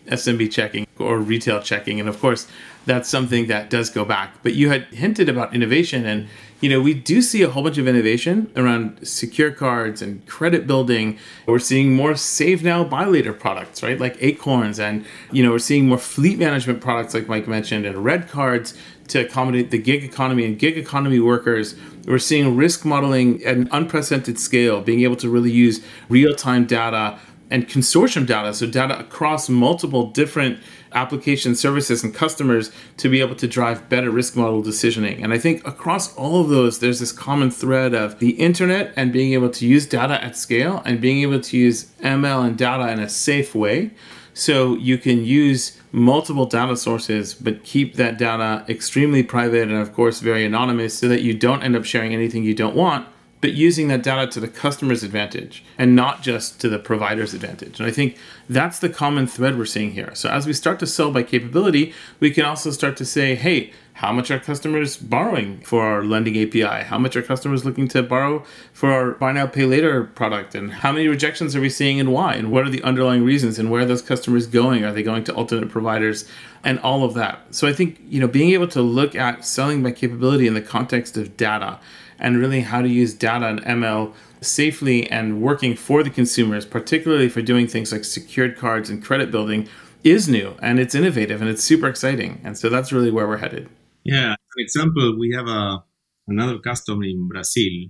SMB 0.08 0.52
checking 0.52 0.88
or 1.00 1.20
retail 1.20 1.62
checking. 1.62 2.00
And 2.00 2.10
of 2.10 2.20
course, 2.20 2.48
that's 2.86 3.10
something 3.10 3.48
that 3.48 3.70
does 3.70 3.90
go 3.90 4.06
back. 4.06 4.34
But 4.44 4.54
you 4.54 4.70
had 4.70 4.84
hinted 4.86 5.30
about 5.30 5.54
innovation 5.56 6.06
and 6.06 6.28
you 6.64 6.70
know, 6.70 6.80
we 6.80 6.94
do 6.94 7.22
see 7.22 7.42
a 7.42 7.50
whole 7.50 7.64
bunch 7.64 7.78
of 7.78 7.90
innovation 7.90 8.50
around 8.56 9.06
secure 9.06 9.52
cards 9.52 10.02
and 10.02 10.26
credit 10.28 10.66
building. 10.66 11.20
We're 11.46 11.60
seeing 11.60 11.94
more 11.94 12.16
save 12.16 12.64
now, 12.64 12.86
buy 12.86 13.04
later 13.04 13.34
products, 13.34 13.84
right? 13.84 14.00
Like 14.00 14.16
Acorns. 14.22 14.80
And, 14.80 15.06
you 15.30 15.44
know, 15.44 15.52
we're 15.52 15.60
seeing 15.60 15.90
more 15.90 15.98
fleet 15.98 16.40
management 16.40 16.80
products, 16.80 17.14
like 17.14 17.28
Mike 17.28 17.50
mentioned, 17.50 17.86
and 17.86 18.06
red 18.06 18.30
cards 18.30 18.76
to 19.10 19.20
accommodate 19.20 19.72
the 19.72 19.78
gig 19.78 20.06
economy 20.06 20.46
and 20.46 20.58
gig 20.58 20.78
economy 20.78 21.20
workers. 21.20 21.76
We're 22.06 22.18
seeing 22.18 22.56
risk 22.56 22.86
modeling 22.86 23.44
at 23.44 23.58
an 23.58 23.68
unprecedented 23.74 24.40
scale, 24.40 24.80
being 24.80 25.02
able 25.02 25.18
to 25.18 25.30
really 25.30 25.52
use 25.52 25.84
real 26.08 26.34
time 26.34 26.66
data 26.66 27.20
and 27.54 27.68
consortium 27.68 28.26
data, 28.26 28.52
so 28.52 28.66
data 28.66 29.00
across 29.00 29.48
multiple 29.48 30.08
different 30.08 30.58
application 30.92 31.54
services 31.54 32.04
and 32.04 32.12
customers 32.12 32.72
to 32.98 33.08
be 33.10 33.22
able 33.22 33.36
to 33.36 33.48
drive 33.48 33.88
better 33.90 34.10
risk 34.10 34.36
model 34.36 34.64
decisioning. 34.64 35.24
And 35.24 35.32
I 35.32 35.38
think 35.38 35.66
across 35.66 36.16
all 36.16 36.42
of 36.42 36.50
those, 36.50 36.80
there's 36.80 37.00
this 37.00 37.12
common 37.12 37.52
thread 37.52 37.94
of 37.94 38.18
the 38.18 38.32
internet 38.32 38.92
and 38.96 39.14
being 39.14 39.34
able 39.34 39.52
to 39.52 39.68
use 39.68 39.86
data 39.86 40.22
at 40.24 40.36
scale 40.36 40.82
and 40.84 41.00
being 41.00 41.22
able 41.22 41.42
to 41.42 41.56
use 41.56 41.86
ML 42.02 42.44
and 42.44 42.58
data 42.58 42.92
in 42.92 43.00
a 43.00 43.08
safe 43.08 43.54
way. 43.54 43.92
So 44.34 44.76
you 44.78 44.98
can 44.98 45.24
use 45.24 45.80
multiple 45.92 46.48
data 46.48 46.76
sources, 46.76 47.36
but 47.36 47.64
keep 47.64 47.98
that 47.98 48.18
data 48.18 48.66
extremely 48.68 49.22
private 49.22 49.70
and, 49.70 49.78
of 49.78 49.94
course, 49.94 50.22
very 50.22 50.44
anonymous 50.44 50.98
so 50.98 51.08
that 51.08 51.22
you 51.22 51.36
don't 51.36 51.62
end 51.62 51.76
up 51.76 51.86
sharing 51.86 52.16
anything 52.16 52.44
you 52.44 52.56
don't 52.56 52.76
want 52.76 53.08
but 53.44 53.52
using 53.52 53.90
that 53.90 54.02
data 54.02 54.26
to 54.32 54.40
the 54.40 54.48
customer's 54.48 55.04
advantage 55.04 55.66
and 55.78 55.98
not 55.98 56.22
just 56.22 56.62
to 56.62 56.70
the 56.70 56.80
provider's 56.80 57.34
advantage. 57.34 57.78
And 57.78 57.86
I 57.86 57.92
think 57.92 58.18
that's 58.48 58.80
the 58.80 58.88
common 58.88 59.28
thread 59.28 59.58
we're 59.58 59.66
seeing 59.66 59.92
here. 59.92 60.16
So 60.16 60.30
as 60.30 60.48
we 60.48 60.54
start 60.54 60.80
to 60.80 60.88
sell 60.88 61.12
by 61.12 61.24
capability, 61.24 61.94
we 62.22 62.32
can 62.32 62.46
also 62.46 62.72
start 62.72 62.96
to 62.96 63.06
say, 63.06 63.36
hey, 63.36 63.74
how 63.96 64.14
much 64.14 64.32
are 64.32 64.40
customers 64.40 64.96
borrowing 64.96 65.60
for 65.60 65.84
our 65.84 66.06
lending 66.06 66.42
API? 66.42 66.86
How 66.86 66.98
much 66.98 67.18
are 67.18 67.22
customers 67.22 67.66
looking 67.66 67.90
to 67.90 68.02
borrow 68.02 68.46
for 68.72 68.94
our 68.94 69.12
buy 69.12 69.34
now 69.34 69.46
pay 69.46 69.66
later 69.66 70.06
product? 70.06 70.56
And 70.56 70.72
how 70.72 70.94
many 70.94 71.10
rejections 71.10 71.54
are 71.54 71.62
we 71.62 71.70
seeing 71.70 72.00
and 72.00 72.14
why? 72.14 72.36
And 72.36 72.50
what 72.50 72.66
are 72.66 72.70
the 72.70 72.82
underlying 72.84 73.26
reasons? 73.26 73.60
And 73.60 73.70
where 73.70 73.82
are 73.82 73.86
those 73.86 74.02
customers 74.02 74.48
going? 74.48 74.86
Are 74.86 74.94
they 74.94 75.04
going 75.04 75.26
to 75.26 75.36
alternate 75.36 75.70
providers? 75.70 76.26
And 76.64 76.80
all 76.80 77.04
of 77.04 77.14
that. 77.16 77.54
So 77.54 77.68
I 77.68 77.74
think, 77.74 78.00
you 78.08 78.22
know, 78.22 78.28
being 78.28 78.52
able 78.52 78.70
to 78.70 78.82
look 78.82 79.16
at 79.16 79.44
selling 79.44 79.84
by 79.84 79.92
capability 79.92 80.48
in 80.48 80.54
the 80.54 80.62
context 80.62 81.18
of 81.18 81.36
data 81.36 81.82
and 82.24 82.38
really 82.38 82.62
how 82.62 82.82
to 82.82 82.88
use 82.88 83.14
data 83.14 83.46
and 83.46 83.62
ML 83.64 84.14
safely 84.42 85.10
and 85.12 85.42
working 85.42 85.76
for 85.76 86.02
the 86.02 86.10
consumers, 86.10 86.66
particularly 86.66 87.30
for 87.30 87.42
doing 87.42 87.68
things 87.68 87.92
like 87.92 88.06
secured 88.06 88.58
cards 88.58 88.90
and 88.90 89.04
credit 89.04 89.30
building, 89.30 89.68
is 90.04 90.28
new 90.28 90.56
and 90.62 90.80
it's 90.80 90.96
innovative 90.96 91.42
and 91.42 91.50
it's 91.50 91.64
super 91.64 91.88
exciting. 91.88 92.42
And 92.44 92.58
so 92.58 92.70
that's 92.70 92.92
really 92.92 93.12
where 93.12 93.28
we're 93.28 93.38
headed. 93.38 93.70
Yeah. 94.04 94.36
For 94.54 94.60
example, 94.60 95.18
we 95.20 95.34
have 95.36 95.48
a 95.48 95.84
another 96.28 96.58
customer 96.60 97.04
in 97.04 97.28
Brazil 97.28 97.90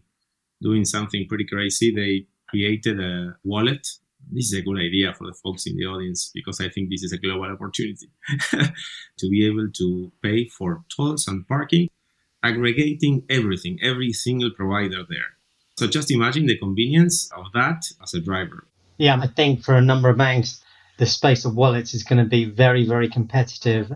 doing 0.62 0.86
something 0.86 1.26
pretty 1.30 1.46
crazy. 1.46 1.94
They 1.94 2.28
created 2.50 3.00
a 3.00 3.36
wallet. 3.44 3.88
This 4.32 4.52
is 4.52 4.60
a 4.60 4.62
good 4.62 4.78
idea 4.78 5.14
for 5.14 5.28
the 5.28 5.36
folks 5.44 5.68
in 5.68 5.76
the 5.76 5.86
audience 5.86 6.32
because 6.34 6.60
I 6.62 6.70
think 6.70 6.90
this 6.90 7.04
is 7.04 7.12
a 7.12 7.18
global 7.18 7.52
opportunity 7.52 8.10
to 8.52 9.30
be 9.30 9.46
able 9.46 9.68
to 9.78 10.12
pay 10.24 10.48
for 10.48 10.84
tolls 10.96 11.28
and 11.28 11.48
parking 11.48 11.90
aggregating 12.44 13.24
everything, 13.30 13.80
every 13.82 14.12
single 14.12 14.52
provider 14.52 15.04
there. 15.10 15.38
So 15.78 15.88
just 15.88 16.12
imagine 16.12 16.46
the 16.46 16.58
convenience 16.58 17.32
of 17.36 17.46
that 17.54 17.86
as 18.02 18.14
a 18.14 18.20
driver. 18.20 18.68
Yeah, 18.98 19.20
I 19.22 19.28
think 19.28 19.64
for 19.64 19.76
a 19.76 19.82
number 19.82 20.10
of 20.10 20.18
banks, 20.18 20.62
the 21.00 21.06
space 21.06 21.46
of 21.46 21.56
wallets 21.56 21.94
is 21.94 22.04
going 22.04 22.24
to 22.24 22.30
be 22.30 22.46
very, 22.46 22.86
very 22.86 23.10
competitive. 23.10 23.92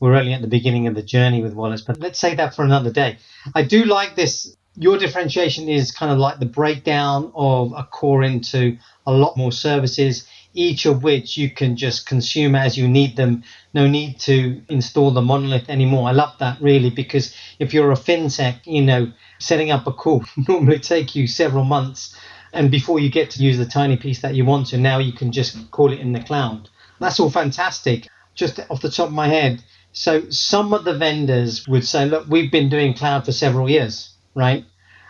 We're 0.00 0.14
only 0.14 0.34
at 0.34 0.42
the 0.42 0.48
beginning 0.48 0.86
of 0.86 0.94
the 0.94 1.02
journey 1.02 1.42
with 1.42 1.54
wallets, 1.54 1.82
but 1.82 2.00
let's 2.00 2.18
say 2.18 2.34
that 2.34 2.54
for 2.54 2.64
another 2.64 2.90
day. 2.90 3.18
I 3.54 3.62
do 3.62 3.84
like 3.84 4.16
this. 4.16 4.54
Your 4.76 4.98
differentiation 4.98 5.68
is 5.68 5.90
kind 5.92 6.12
of 6.12 6.18
like 6.18 6.38
the 6.38 6.46
breakdown 6.46 7.30
of 7.34 7.72
a 7.76 7.84
core 7.84 8.22
into 8.22 8.76
a 9.06 9.12
lot 9.12 9.36
more 9.36 9.52
services 9.52 10.26
each 10.54 10.86
of 10.86 11.02
which 11.02 11.36
you 11.36 11.50
can 11.50 11.76
just 11.76 12.06
consume 12.06 12.54
as 12.54 12.76
you 12.76 12.88
need 12.88 13.16
them. 13.16 13.42
No 13.72 13.86
need 13.86 14.18
to 14.20 14.60
install 14.68 15.10
the 15.10 15.22
monolith 15.22 15.68
anymore. 15.68 16.08
I 16.08 16.12
love 16.12 16.38
that 16.38 16.60
really 16.60 16.90
because 16.90 17.34
if 17.58 17.72
you're 17.72 17.92
a 17.92 17.96
fintech, 17.96 18.60
you 18.64 18.82
know, 18.82 19.12
setting 19.38 19.70
up 19.70 19.86
a 19.86 19.92
call 19.92 20.24
normally 20.48 20.78
take 20.78 21.14
you 21.14 21.26
several 21.26 21.64
months. 21.64 22.16
And 22.52 22.70
before 22.70 23.00
you 23.00 23.10
get 23.10 23.30
to 23.30 23.42
use 23.42 23.56
the 23.56 23.64
tiny 23.64 23.96
piece 23.96 24.20
that 24.20 24.34
you 24.34 24.44
want 24.44 24.66
to, 24.68 24.78
now 24.78 24.98
you 24.98 25.12
can 25.12 25.32
just 25.32 25.70
call 25.70 25.92
it 25.92 26.00
in 26.00 26.12
the 26.12 26.20
cloud. 26.20 26.68
That's 27.00 27.18
all 27.18 27.30
fantastic. 27.30 28.08
Just 28.34 28.60
off 28.70 28.82
the 28.82 28.90
top 28.90 29.08
of 29.08 29.14
my 29.14 29.28
head. 29.28 29.64
So 29.92 30.28
some 30.30 30.72
of 30.74 30.84
the 30.84 30.94
vendors 30.94 31.66
would 31.66 31.86
say, 31.86 32.06
look, 32.06 32.26
we've 32.28 32.52
been 32.52 32.68
doing 32.68 32.94
cloud 32.94 33.24
for 33.24 33.32
several 33.32 33.68
years, 33.68 34.14
right? 34.34 34.64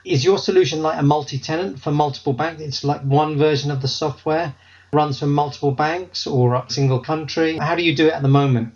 Is 0.05 0.25
your 0.25 0.39
solution 0.39 0.83
like 0.83 0.99
a 0.99 1.03
multi 1.03 1.39
tenant 1.39 1.81
for 1.81 1.93
multiple 1.93 2.33
banks? 2.33 2.63
It's 2.63 2.85
like 2.85 3.03
one 3.03 3.39
version 3.39 3.71
of 3.71 3.83
the 3.83 3.89
software 3.89 4.55
runs 4.93 5.19
from 5.19 5.33
multiple 5.33 5.71
banks 5.71 6.27
or 6.27 6.55
a 6.55 6.65
single 6.69 7.01
country? 7.01 7.57
How 7.57 7.75
do 7.75 7.83
you 7.83 7.97
do 7.97 8.09
it 8.09 8.13
at 8.13 8.23
the 8.23 8.29
moment? 8.29 8.75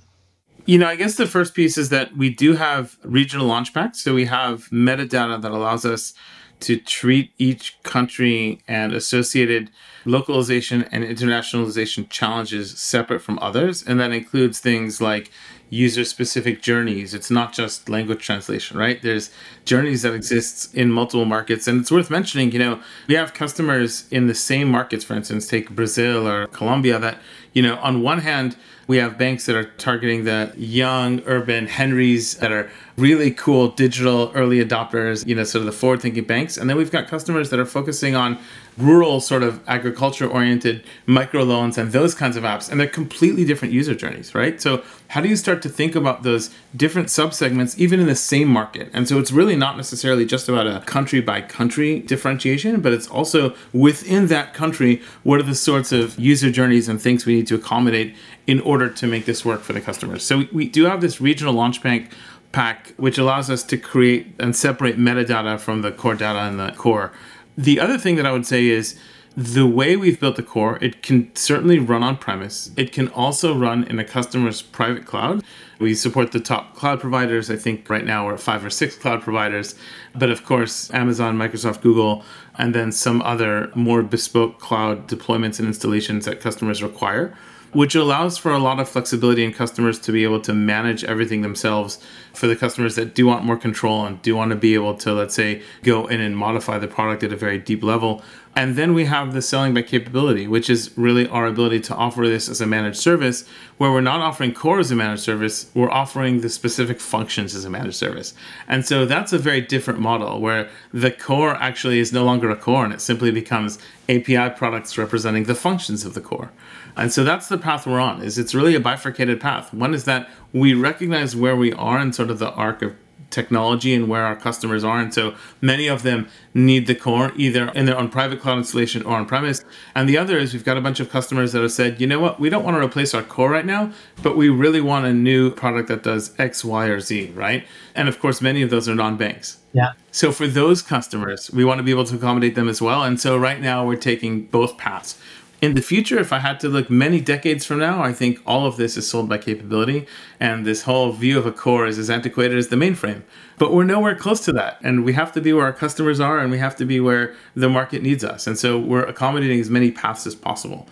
You 0.65 0.79
know, 0.79 0.89
I 0.89 0.97
guess 0.97 1.17
the 1.17 1.27
first 1.27 1.55
piece 1.55 1.77
is 1.77 1.91
that 1.91 2.17
we 2.17 2.31
do 2.31 2.55
have 2.55 2.97
regional 3.05 3.47
launch 3.47 3.75
packs. 3.75 4.03
So 4.03 4.15
we 4.15 4.25
have 4.25 4.69
metadata 4.71 5.41
that 5.43 5.53
allows 5.53 5.85
us 5.85 6.15
to 6.61 6.79
treat 6.79 7.33
each 7.37 7.81
country 7.83 8.63
and 8.67 8.95
associated 8.95 9.71
localization 10.07 10.85
and 10.85 11.05
internationalization 11.05 12.09
challenges 12.09 12.79
separate 12.81 13.21
from 13.21 13.39
others. 13.41 13.83
And 13.83 14.01
that 14.01 14.13
includes 14.13 14.59
things 14.59 15.01
like 15.03 15.31
user 15.69 16.05
specific 16.05 16.63
journeys. 16.63 17.13
It's 17.13 17.31
not 17.31 17.53
just 17.53 17.89
language 17.89 18.25
translation, 18.25 18.79
right? 18.79 19.01
There's 19.03 19.31
journeys 19.65 20.03
that 20.03 20.15
exists 20.15 20.73
in 20.73 20.91
multiple 20.91 21.25
markets. 21.25 21.67
And 21.67 21.81
it's 21.81 21.91
worth 21.91 22.11
mentioning, 22.11 22.53
you 22.53 22.59
know, 22.59 22.81
we 23.09 23.15
have 23.15 23.35
customers 23.35 24.07
in 24.11 24.27
the 24.29 24.35
same 24.35 24.71
markets, 24.71 25.05
for 25.05 25.15
instance, 25.15 25.49
take 25.49 25.71
Brazil 25.71 26.29
or 26.29 26.47
Colombia 26.49 26.99
that, 26.99 27.19
you 27.53 27.63
know, 27.63 27.77
on 27.79 28.03
one 28.03 28.21
hand, 28.21 28.57
we 28.87 28.99
have 28.99 29.19
banks 29.19 29.47
that 29.47 29.57
are 29.57 29.65
targeting 29.65 30.25
the 30.25 30.53
young 30.57 31.21
urban 31.27 31.67
Henrys 31.67 32.37
that 32.37 32.53
are 32.53 32.71
really 32.97 33.33
cool 33.33 33.69
digital 33.69 34.31
early 34.35 34.65
adopters, 34.65 35.27
you 35.27 35.35
know, 35.35 35.43
sort 35.43 35.61
of 35.61 35.67
the 35.67 35.73
forward 35.73 36.01
thinking 36.01 36.23
banks. 36.23 36.57
And 36.57 36.71
then 36.71 36.77
we've 36.77 36.93
got 36.93 37.09
customers 37.09 37.51
that 37.51 37.59
are 37.59 37.67
focusing 37.67 38.15
on 38.15 38.39
rural 38.79 39.21
sort 39.21 39.43
of 39.43 39.67
agriculture 39.69 40.29
oriented 40.29 40.85
microloans 41.07 41.79
and 41.79 41.93
those 41.93 42.15
kinds 42.15 42.37
of 42.37 42.45
apps 42.45 42.71
and 42.71 42.79
they're 42.79 42.87
completely 42.87 43.45
different 43.45 43.73
user 43.73 43.95
journeys 43.95 44.35
right? 44.35 44.61
So 44.61 44.83
how 45.09 45.21
do 45.21 45.29
you 45.29 45.37
start 45.37 45.63
to 45.63 45.69
think 45.69 45.95
about 45.95 46.23
those 46.23 46.51
different 46.75 47.09
subsegments 47.09 47.79
even 47.79 48.01
in 48.01 48.07
the 48.07 48.17
same 48.17 48.49
market? 48.49 48.91
And 48.93 49.09
so 49.09 49.19
it's 49.19 49.33
really 49.33 49.57
not 49.57 49.77
necessarily 49.77 50.27
just 50.27 50.49
about 50.49 50.67
a 50.67 50.81
country 50.87 51.21
by 51.21 51.41
country 51.41 52.01
differentiation 52.01 52.81
but 52.81 52.93
it's 52.93 53.09
also 53.09 53.55
within 53.73 54.27
that 54.27 54.53
country 54.53 55.03
what 55.23 55.41
are 55.41 55.45
the 55.45 55.55
sorts 55.55 55.93
of 55.93 56.19
user 56.19 56.51
journeys 56.51 56.89
and 56.89 57.01
things 57.01 57.25
we 57.25 57.37
need 57.37 57.47
to 57.47 57.55
accommodate 57.55 58.15
in 58.47 58.61
order 58.61 58.89
to 58.89 59.07
make 59.07 59.25
this 59.25 59.45
work 59.45 59.63
for 59.63 59.73
the 59.73 59.81
customers? 59.81 60.23
So 60.23 60.45
we, 60.53 60.67
do 60.69 60.85
have 60.85 61.01
this 61.01 61.21
regional 61.21 61.55
launch 61.55 61.83
bank 61.83 62.11
pack 62.53 62.93
which 62.97 63.19
allows 63.19 63.49
us 63.51 63.63
to 63.63 63.79
create 63.79 64.35
and 64.39 64.55
separate 64.55 64.99
metadata 64.99 65.59
from 65.59 65.83
the 65.83 65.93
core 65.93 66.15
data 66.15 66.41
and 66.41 66.59
the 66.59 66.73
core 66.73 67.13
the 67.57 67.81
other 67.81 67.99
thing 67.99 68.17
that 68.17 68.27
I 68.27 68.33
would 68.33 68.47
say 68.47 68.67
is 68.67 68.97
the 69.37 69.67
way 69.67 69.97
we've 69.97 70.19
built 70.19 70.37
the 70.37 70.43
core, 70.43 70.79
it 70.81 71.03
can 71.03 71.35
certainly 71.37 71.79
run 71.79 72.03
on 72.03 72.17
premise. 72.17 72.71
It 72.77 72.91
can 72.91 73.09
also 73.09 73.55
run 73.55 73.85
in 73.85 73.99
a 73.99 74.05
customer's 74.05 74.63
private 74.63 75.05
cloud. 75.05 75.45
We 75.79 75.95
support 75.95 76.33
the 76.33 76.41
top 76.41 76.75
cloud 76.75 77.01
providers. 77.01 77.51
I 77.51 77.57
think 77.57 77.91
right 77.91 78.05
now 78.05 78.25
we're 78.25 78.35
at 78.35 78.41
five 78.41 78.65
or 78.65 78.71
six 78.71 78.97
cloud 78.97 79.21
providers. 79.21 79.75
But 80.15 80.31
of 80.31 80.47
course, 80.47 80.91
Amazon, 80.95 81.37
Microsoft, 81.37 81.83
Google, 81.83 82.25
and 82.57 82.75
then 82.75 82.93
some 82.93 83.21
other 83.23 83.71
more 83.75 84.03
bespoke 84.03 84.59
cloud 84.59 85.07
deployments 85.07 85.59
and 85.59 85.69
installations 85.69 86.25
that 86.25 86.41
customers 86.41 86.83
require 86.83 87.37
which 87.77 87.95
allows 87.95 88.39
for 88.39 88.53
a 88.53 88.59
lot 88.59 88.81
of 88.81 88.89
flexibility 88.89 89.45
in 89.45 89.53
customers 89.53 89.99
to 89.99 90.11
be 90.11 90.25
able 90.25 90.41
to 90.41 90.55
manage 90.55 91.05
everything 91.05 91.43
themselves 91.43 91.99
for 92.33 92.47
the 92.47 92.57
customers 92.57 92.95
that 92.95 93.15
do 93.15 93.27
want 93.27 93.45
more 93.45 93.57
control 93.59 94.07
and 94.07 94.23
do 94.23 94.35
want 94.35 94.51
to 94.51 94.57
be 94.57 94.73
able 94.73 94.95
to 94.95 95.13
let's 95.13 95.35
say 95.35 95.61
go 95.83 96.07
in 96.07 96.19
and 96.19 96.39
modify 96.39 96.79
the 96.79 96.89
product 96.89 97.23
at 97.23 97.33
a 97.33 97.37
very 97.37 97.59
deep 97.59 97.83
level 97.83 98.23
And 98.57 98.75
then 98.75 98.95
we 98.95 99.05
have 99.05 99.35
the 99.35 99.43
selling 99.43 99.75
by 99.75 99.83
capability, 99.83 100.49
which 100.49 100.71
is 100.71 100.91
really 100.97 101.29
our 101.29 101.45
ability 101.45 101.81
to 101.81 101.95
offer 101.95 102.27
this 102.27 102.49
as 102.49 102.63
a 102.63 102.67
managed 102.67 102.97
service, 102.97 103.47
where 103.77 103.93
we're 103.93 104.01
not 104.01 104.23
offering 104.23 104.55
core 104.55 104.79
as 104.79 104.91
a 104.91 104.97
managed 104.97 105.23
service, 105.23 105.71
we're 105.75 105.91
offering 105.91 106.41
the 106.41 106.49
specific 106.49 106.99
functions 106.99 107.55
as 107.55 107.67
a 107.67 107.71
managed 107.71 107.97
service. 107.97 108.33
And 108.67 108.87
so 108.87 109.05
that's 109.05 109.35
a 109.35 109.39
very 109.39 109.61
different 109.61 110.01
model 110.01 110.41
where 110.41 110.71
the 110.91 111.11
core 111.11 111.55
actually 111.57 111.99
is 111.99 112.15
no 112.15 112.25
longer 112.25 112.49
a 112.49 112.57
core 112.57 112.83
and 112.83 112.95
it 112.95 113.03
simply 113.03 113.31
becomes 113.31 113.79
API 114.09 114.49
products 114.57 114.97
representing 114.97 115.45
the 115.45 115.55
functions 115.55 116.07
of 116.07 116.15
the 116.15 116.23
core. 116.23 116.51
And 116.97 117.13
so 117.13 117.25
that's 117.25 117.49
the 117.49 117.59
path 117.59 117.87
we're 117.87 118.01
on. 118.01 118.23
Is 118.23 118.39
it's 118.39 118.55
really 118.55 118.75
a 118.75 118.81
bifurcated 118.81 119.39
path. 119.39 119.75
One 119.75 119.93
is 119.93 120.05
that 120.05 120.31
we 120.55 120.73
recognize 120.73 121.37
where 121.37 121.57
we 121.57 121.75
are 121.75 122.01
in 122.01 122.15
sort 122.15 122.31
of 122.31 122.39
the 122.39 122.51
arc 122.53 122.81
of 122.81 122.95
technology 123.37 123.95
and 123.95 124.09
where 124.09 124.25
our 124.25 124.35
customers 124.35 124.83
are. 124.83 124.99
And 124.99 125.13
so 125.13 125.35
many 125.61 125.87
of 125.87 126.03
them 126.03 126.27
need 126.55 126.87
the 126.87 126.95
core 126.95 127.33
either 127.37 127.69
in 127.75 127.85
their 127.85 127.99
own 127.99 128.09
private 128.09 128.41
cloud 128.41 128.57
installation 128.59 129.03
or 129.05 129.17
on 129.19 129.27
premise. 129.27 129.63
And 129.95 130.09
the 130.09 130.17
other 130.17 130.39
is 130.39 130.55
we've 130.55 130.65
got 130.65 130.79
a 130.79 130.81
bunch 130.81 130.99
of 130.99 131.11
customers 131.11 131.53
that 131.53 131.61
have 131.61 131.71
said, 131.71 132.01
you 132.01 132.07
know 132.07 132.19
what, 132.19 132.41
we 132.41 132.49
don't 132.49 132.65
want 132.65 132.77
to 132.79 132.83
replace 132.83 133.13
our 133.15 133.23
core 133.23 133.51
right 133.51 133.67
now, 133.67 133.93
but 134.23 134.37
we 134.37 134.49
really 134.49 134.81
want 134.81 135.05
a 135.05 135.13
new 135.13 135.51
product 135.51 135.89
that 135.89 136.03
does 136.03 136.35
X, 136.41 136.65
Y, 136.65 136.87
or 136.87 136.99
Z, 136.99 137.33
right? 137.35 137.67
And 137.95 138.09
of 138.09 138.19
course, 138.19 138.41
many 138.41 138.63
of 138.63 138.71
those 138.71 138.89
are 138.89 138.95
non 138.95 139.17
banks. 139.19 139.59
Yeah. 139.75 139.93
So 140.11 140.33
for 140.33 140.47
those 140.47 140.81
customers, 140.81 141.51
we 141.51 141.63
want 141.63 141.79
to 141.79 141.85
be 141.85 141.91
able 141.91 142.07
to 142.07 142.17
accommodate 142.17 142.55
them 142.55 142.69
as 142.69 142.81
well. 142.81 143.03
And 143.05 143.21
so 143.21 143.37
right 143.37 143.61
now 143.61 143.87
we're 143.87 143.97
taking 143.97 144.47
both 144.47 144.79
paths 144.79 145.21
in 145.67 145.75
the 145.75 145.83
future, 145.83 146.19
if 146.19 146.33
I 146.33 146.39
had 146.39 146.61
to 146.61 146.69
look 146.69 146.89
many 146.89 147.21
decades 147.21 147.67
from 147.67 147.81
now, 147.81 148.01
I 148.01 148.13
think 148.13 148.41
all 148.47 148.67
of 148.67 148.77
this 148.77 148.97
is 148.97 149.09
sold 149.09 149.29
by 149.29 149.39
capability, 149.39 150.07
and 150.39 150.65
this 150.65 150.83
whole 150.83 151.11
view 151.11 151.39
of 151.39 151.45
a 151.45 151.51
core 151.51 151.87
is 151.87 151.99
as 151.99 152.09
antiquated 152.09 152.57
as 152.57 152.69
the 152.69 152.77
mainframe. 152.77 153.23
But 153.59 153.73
we're 153.73 153.85
nowhere 153.85 154.15
close 154.15 154.45
to 154.45 154.53
that, 154.53 154.79
and 154.83 155.05
we 155.05 155.15
have 155.15 155.33
to 155.33 155.41
be 155.41 155.53
where 155.53 155.65
our 155.65 155.73
customers 155.73 156.21
are, 156.21 156.39
and 156.39 156.53
we 156.53 156.59
have 156.59 156.77
to 156.77 156.85
be 156.85 157.01
where 157.01 157.35
the 157.57 157.69
market 157.69 158.01
needs 158.01 158.23
us. 158.23 158.47
And 158.47 158.57
so 158.57 158.79
we're 158.79 159.03
accommodating 159.03 159.59
as 159.59 159.69
many 159.69 159.91
paths 159.91 160.25
as 160.25 160.37
possible. 160.37 160.89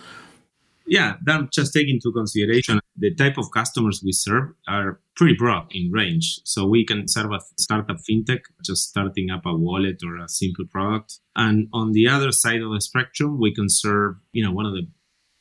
Yeah, 0.86 1.16
that 1.24 1.50
just 1.52 1.72
take 1.72 1.88
into 1.88 2.12
consideration 2.12 2.80
the 2.96 3.14
type 3.14 3.38
of 3.38 3.50
customers 3.50 4.02
we 4.04 4.12
serve 4.12 4.50
are 4.68 5.00
pretty 5.16 5.34
broad 5.34 5.66
in 5.72 5.90
range. 5.90 6.40
So 6.44 6.66
we 6.66 6.84
can 6.84 7.08
serve 7.08 7.32
a 7.32 7.40
startup 7.58 7.96
fintech 8.08 8.42
just 8.64 8.88
starting 8.88 9.30
up 9.30 9.46
a 9.46 9.54
wallet 9.54 10.00
or 10.04 10.16
a 10.18 10.28
simple 10.28 10.66
product. 10.66 11.18
And 11.34 11.68
on 11.72 11.92
the 11.92 12.08
other 12.08 12.32
side 12.32 12.62
of 12.62 12.72
the 12.72 12.80
spectrum, 12.80 13.40
we 13.40 13.54
can 13.54 13.68
serve, 13.68 14.16
you 14.32 14.44
know, 14.44 14.52
one 14.52 14.66
of 14.66 14.74
the 14.74 14.86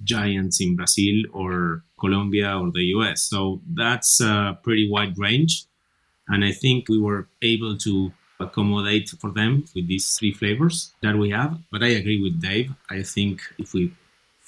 giants 0.04 0.60
in 0.60 0.76
Brazil 0.76 1.24
or 1.32 1.84
Colombia 2.00 2.58
or 2.58 2.72
the 2.72 2.84
US. 2.96 3.24
So 3.24 3.62
that's 3.72 4.20
a 4.20 4.58
pretty 4.64 4.90
wide 4.90 5.18
range. 5.18 5.66
And 6.28 6.44
I 6.44 6.52
think 6.52 6.90
we 6.90 7.00
were 7.00 7.28
able 7.42 7.78
to 7.78 8.12
accommodate 8.40 9.10
for 9.22 9.32
them 9.32 9.66
with 9.76 9.88
these 9.88 10.18
three 10.18 10.34
flavors 10.34 10.94
that 11.02 11.16
we 11.18 11.30
have. 11.30 11.60
But 11.72 11.84
I 11.84 11.90
agree 11.90 12.22
with 12.22 12.42
Dave. 12.42 12.72
I 12.90 13.04
think 13.04 13.42
if 13.58 13.74
we 13.74 13.94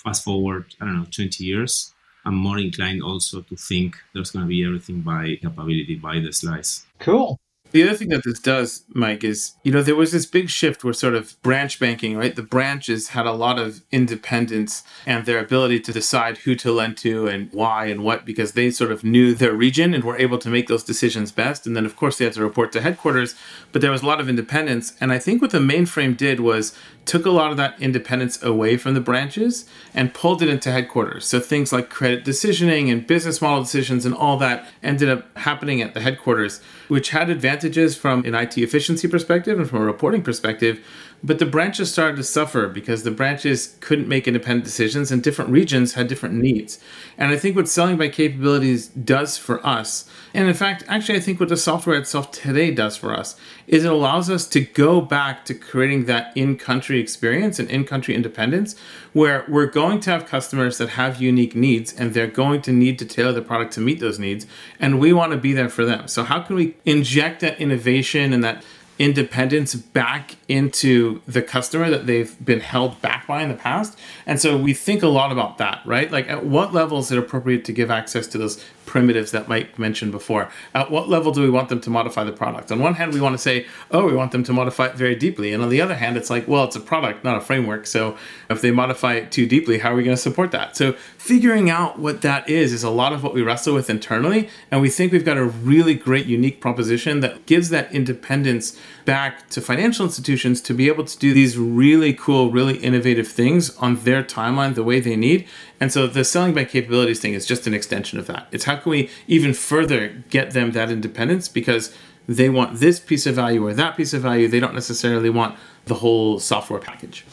fast 0.05 0.23
forward, 0.23 0.73
I 0.79 0.85
don't 0.85 0.99
know, 0.99 1.07
20 1.11 1.43
years, 1.43 1.93
I'm 2.25 2.35
more 2.35 2.57
inclined 2.57 3.03
also 3.03 3.41
to 3.41 3.55
think 3.55 3.97
there's 4.13 4.31
going 4.31 4.45
to 4.45 4.49
be 4.49 4.65
everything 4.65 5.01
by 5.01 5.35
capability, 5.41 5.95
by 5.95 6.19
the 6.19 6.31
slice. 6.31 6.85
Cool. 6.99 7.37
The 7.71 7.83
other 7.83 7.97
thing 7.97 8.07
that 8.09 8.23
this 8.23 8.39
does, 8.39 8.85
Mike, 8.93 9.25
is 9.25 9.51
you 9.63 9.71
know 9.71 9.81
there 9.81 9.97
was 9.97 10.13
this 10.13 10.25
big 10.25 10.49
shift 10.49 10.85
where 10.85 10.93
sort 10.93 11.13
of 11.13 11.35
branch 11.41 11.77
banking, 11.77 12.15
right? 12.15 12.33
The 12.33 12.41
branches 12.41 13.09
had 13.09 13.25
a 13.25 13.33
lot 13.33 13.59
of 13.59 13.81
independence 13.91 14.83
and 15.05 15.25
their 15.25 15.39
ability 15.39 15.81
to 15.81 15.91
decide 15.91 16.37
who 16.37 16.55
to 16.55 16.71
lend 16.71 16.95
to 16.99 17.27
and 17.27 17.51
why 17.51 17.87
and 17.87 18.01
what 18.01 18.23
because 18.23 18.53
they 18.53 18.71
sort 18.71 18.93
of 18.93 19.03
knew 19.03 19.33
their 19.33 19.53
region 19.53 19.93
and 19.93 20.05
were 20.05 20.17
able 20.17 20.37
to 20.37 20.49
make 20.49 20.67
those 20.67 20.85
decisions 20.85 21.33
best. 21.33 21.67
And 21.67 21.75
then 21.75 21.85
of 21.85 21.97
course 21.97 22.17
they 22.17 22.23
had 22.23 22.35
to 22.35 22.43
report 22.43 22.71
to 22.71 22.81
headquarters, 22.81 23.35
but 23.73 23.81
there 23.81 23.91
was 23.91 24.03
a 24.03 24.07
lot 24.07 24.21
of 24.21 24.29
independence. 24.29 24.93
And 25.01 25.11
I 25.11 25.19
think 25.19 25.41
what 25.41 25.51
the 25.51 25.59
mainframe 25.59 26.15
did 26.15 26.39
was 26.39 26.73
took 27.05 27.25
a 27.25 27.31
lot 27.31 27.51
of 27.51 27.57
that 27.57 27.79
independence 27.79 28.41
away 28.41 28.77
from 28.77 28.93
the 28.93 28.99
branches 28.99 29.65
and 29.93 30.13
pulled 30.13 30.41
it 30.41 30.49
into 30.49 30.71
headquarters. 30.71 31.25
So 31.25 31.39
things 31.39 31.71
like 31.71 31.89
credit 31.89 32.25
decisioning 32.25 32.91
and 32.91 33.05
business 33.05 33.41
model 33.41 33.63
decisions 33.63 34.05
and 34.05 34.15
all 34.15 34.37
that 34.37 34.67
ended 34.81 35.09
up 35.09 35.37
happening 35.37 35.81
at 35.81 35.93
the 35.93 36.01
headquarters, 36.01 36.61
which 36.87 37.11
had 37.11 37.29
advantages 37.29 37.95
from 37.95 38.25
an 38.25 38.33
IT 38.33 38.57
efficiency 38.57 39.07
perspective 39.07 39.59
and 39.59 39.69
from 39.69 39.81
a 39.81 39.85
reporting 39.85 40.23
perspective, 40.23 40.83
but 41.25 41.39
the 41.39 41.45
branches 41.45 41.91
started 41.91 42.17
to 42.17 42.23
suffer 42.23 42.67
because 42.67 43.01
the 43.01 43.09
branches 43.09 43.75
couldn't 43.79 44.07
make 44.07 44.27
independent 44.27 44.63
decisions 44.63 45.11
and 45.11 45.23
different 45.23 45.49
regions 45.49 45.93
had 45.93 46.07
different 46.07 46.35
needs. 46.35 46.79
And 47.17 47.31
I 47.31 47.37
think 47.37 47.55
what 47.55 47.67
selling 47.67 47.97
by 47.97 48.09
capabilities 48.09 48.89
does 48.89 49.35
for 49.35 49.65
us, 49.65 50.07
and 50.35 50.47
in 50.47 50.53
fact, 50.53 50.83
actually, 50.87 51.17
I 51.17 51.21
think 51.21 51.39
what 51.39 51.49
the 51.49 51.57
software 51.57 51.97
itself 51.97 52.29
today 52.29 52.69
does 52.69 52.95
for 52.95 53.11
us, 53.17 53.35
is 53.65 53.85
it 53.85 53.91
allows 53.91 54.29
us 54.29 54.47
to 54.49 54.61
go 54.61 55.01
back 55.01 55.45
to 55.45 55.55
creating 55.55 56.05
that 56.05 56.31
in 56.37 56.57
country 56.57 56.99
experience 56.99 57.57
and 57.57 57.71
in 57.71 57.85
country 57.85 58.13
independence 58.13 58.75
where 59.13 59.45
we're 59.47 59.65
going 59.65 59.99
to 60.01 60.11
have 60.11 60.27
customers 60.27 60.77
that 60.77 60.89
have 60.89 61.19
unique 61.19 61.55
needs 61.55 61.91
and 61.91 62.13
they're 62.13 62.27
going 62.27 62.61
to 62.61 62.71
need 62.71 62.99
to 62.99 63.05
tailor 63.05 63.31
the 63.31 63.41
product 63.41 63.73
to 63.73 63.81
meet 63.81 63.99
those 63.99 64.19
needs. 64.19 64.45
And 64.79 64.99
we 64.99 65.11
want 65.11 65.31
to 65.31 65.37
be 65.39 65.53
there 65.53 65.69
for 65.69 65.85
them. 65.85 66.07
So, 66.07 66.23
how 66.23 66.41
can 66.41 66.55
we 66.55 66.75
inject 66.85 67.39
that 67.39 67.59
innovation 67.59 68.31
and 68.31 68.43
that 68.43 68.63
independence 68.97 69.75
back 69.75 70.35
into 70.47 71.21
the 71.27 71.41
customer 71.41 71.89
that 71.89 72.05
they've 72.05 72.43
been 72.43 72.61
held 72.61 73.01
back 73.01 73.27
by 73.27 73.41
in 73.41 73.49
the 73.49 73.55
past. 73.55 73.97
And 74.25 74.39
so 74.39 74.57
we 74.57 74.73
think 74.73 75.03
a 75.03 75.07
lot 75.07 75.31
about 75.31 75.57
that, 75.57 75.81
right? 75.85 76.09
Like 76.11 76.29
at 76.29 76.45
what 76.45 76.73
level 76.73 76.99
is 76.99 77.11
it 77.11 77.17
appropriate 77.17 77.65
to 77.65 77.73
give 77.73 77.91
access 77.91 78.25
to 78.27 78.37
those 78.37 78.63
primitives 78.85 79.31
that 79.31 79.47
Mike 79.47 79.77
mentioned 79.79 80.11
before? 80.11 80.49
At 80.73 80.91
what 80.91 81.09
level 81.09 81.31
do 81.31 81.41
we 81.41 81.49
want 81.49 81.69
them 81.69 81.81
to 81.81 81.89
modify 81.89 82.23
the 82.23 82.31
product? 82.31 82.71
On 82.71 82.79
one 82.79 82.95
hand, 82.95 83.13
we 83.13 83.21
want 83.21 83.33
to 83.33 83.37
say, 83.37 83.65
oh, 83.91 84.05
we 84.05 84.13
want 84.13 84.31
them 84.31 84.43
to 84.43 84.53
modify 84.53 84.87
it 84.87 84.95
very 84.95 85.15
deeply. 85.15 85.53
And 85.53 85.63
on 85.63 85.69
the 85.69 85.81
other 85.81 85.95
hand, 85.95 86.17
it's 86.17 86.29
like, 86.29 86.47
well, 86.47 86.63
it's 86.63 86.75
a 86.75 86.79
product, 86.79 87.23
not 87.23 87.37
a 87.37 87.41
framework. 87.41 87.87
So 87.87 88.17
if 88.49 88.61
they 88.61 88.71
modify 88.71 89.15
it 89.15 89.31
too 89.31 89.45
deeply, 89.45 89.79
how 89.79 89.91
are 89.91 89.95
we 89.95 90.03
going 90.03 90.15
to 90.15 90.21
support 90.21 90.51
that? 90.51 90.75
So 90.75 90.93
figuring 91.17 91.69
out 91.69 91.99
what 91.99 92.21
that 92.21 92.49
is 92.49 92.73
is 92.73 92.83
a 92.83 92.89
lot 92.89 93.13
of 93.13 93.23
what 93.23 93.33
we 93.33 93.41
wrestle 93.41 93.73
with 93.73 93.89
internally. 93.89 94.49
And 94.71 94.81
we 94.81 94.89
think 94.89 95.11
we've 95.11 95.25
got 95.25 95.37
a 95.37 95.45
really 95.45 95.93
great, 95.93 96.25
unique 96.25 96.61
proposition 96.61 97.19
that 97.21 97.45
gives 97.45 97.69
that 97.69 97.91
independence 97.93 98.79
back 99.05 99.49
to 99.51 99.61
financial 99.61 100.05
institutions 100.05 100.61
to 100.61 100.73
be 100.73 100.87
able 100.87 101.05
to 101.05 101.17
do 101.17 101.33
these 101.33 101.57
really 101.57 102.13
cool, 102.13 102.51
really 102.51 102.77
innovative 102.77 103.27
things 103.27 103.75
on 103.77 103.97
their 104.03 104.23
timeline 104.23 104.75
the 104.75 104.83
way 104.83 104.99
they 104.99 105.15
need. 105.15 105.47
And 105.79 105.93
so 105.93 106.07
the 106.07 106.25
selling 106.25 106.53
by 106.53 106.65
capabilities 106.65 107.19
thing 107.19 107.33
is 107.33 107.45
just 107.45 107.67
an 107.67 107.73
extension 107.73 108.19
of 108.19 108.27
that. 108.27 108.47
It's 108.51 108.65
how 108.65 108.77
can 108.77 108.89
we 108.89 109.09
even 109.27 109.53
further 109.53 110.23
get 110.29 110.51
them 110.51 110.71
that 110.71 110.89
independence 110.89 111.47
because 111.47 111.95
they 112.27 112.49
want 112.49 112.79
this 112.79 112.99
piece 112.99 113.25
of 113.25 113.35
value 113.35 113.65
or 113.65 113.73
that 113.73 113.95
piece 113.95 114.13
of 114.13 114.21
value. 114.21 114.47
They 114.47 114.59
don't 114.59 114.73
necessarily 114.73 115.29
want 115.29 115.57
the 115.85 115.95
whole 115.95 116.39
software 116.39 116.79
package. 116.79 117.25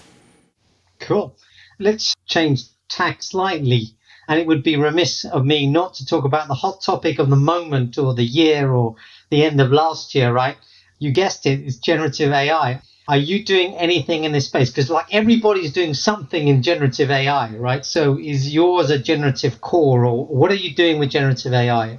Cool. 1.00 1.36
Let's 1.78 2.14
change 2.26 2.64
tack 2.88 3.22
slightly. 3.22 3.96
And 4.28 4.38
it 4.38 4.46
would 4.46 4.62
be 4.62 4.76
remiss 4.76 5.24
of 5.24 5.44
me 5.44 5.66
not 5.66 5.94
to 5.94 6.06
talk 6.06 6.24
about 6.24 6.48
the 6.48 6.54
hot 6.54 6.82
topic 6.82 7.18
of 7.18 7.28
the 7.28 7.36
moment 7.36 7.98
or 7.98 8.14
the 8.14 8.24
year 8.24 8.70
or 8.70 8.94
the 9.30 9.44
end 9.44 9.60
of 9.60 9.72
last 9.72 10.14
year, 10.14 10.32
right? 10.32 10.56
You 11.02 11.10
guessed 11.10 11.46
it, 11.46 11.58
it's 11.60 11.78
generative 11.78 12.30
AI. 12.30 12.80
Are 13.08 13.16
you 13.16 13.44
doing 13.44 13.74
anything 13.74 14.22
in 14.22 14.30
this 14.30 14.46
space? 14.46 14.70
Because 14.70 14.88
like 14.88 15.12
everybody's 15.12 15.72
doing 15.72 15.94
something 15.94 16.46
in 16.46 16.62
generative 16.62 17.10
AI, 17.10 17.56
right? 17.56 17.84
So 17.84 18.16
is 18.20 18.54
yours 18.54 18.88
a 18.88 19.00
generative 19.00 19.60
core 19.60 20.04
or 20.06 20.26
what 20.26 20.52
are 20.52 20.62
you 20.66 20.72
doing 20.72 21.00
with 21.00 21.10
generative 21.10 21.52
AI? 21.52 21.98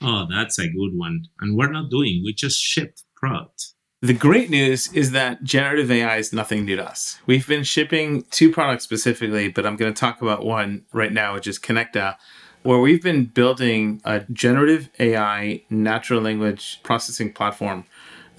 Oh, 0.00 0.28
that's 0.30 0.60
a 0.60 0.68
good 0.68 0.92
one. 0.94 1.24
And 1.40 1.58
we're 1.58 1.72
not 1.72 1.90
doing, 1.90 2.22
we 2.24 2.32
just 2.32 2.60
shipped 2.60 3.02
product. 3.16 3.72
The 4.00 4.14
great 4.14 4.48
news 4.48 4.92
is 4.92 5.10
that 5.10 5.42
generative 5.42 5.90
AI 5.90 6.18
is 6.18 6.32
nothing 6.32 6.64
new 6.64 6.76
to 6.76 6.88
us. 6.88 7.18
We've 7.26 7.48
been 7.48 7.64
shipping 7.64 8.22
two 8.30 8.52
products 8.52 8.84
specifically, 8.84 9.48
but 9.48 9.66
I'm 9.66 9.74
going 9.74 9.92
to 9.92 10.00
talk 10.00 10.22
about 10.22 10.44
one 10.44 10.84
right 10.92 11.12
now, 11.12 11.34
which 11.34 11.48
is 11.48 11.58
Konecta, 11.58 12.14
where 12.62 12.78
we've 12.78 13.02
been 13.02 13.24
building 13.24 14.00
a 14.04 14.20
generative 14.32 14.88
AI 15.00 15.64
natural 15.68 16.22
language 16.22 16.80
processing 16.82 17.32
platform 17.32 17.84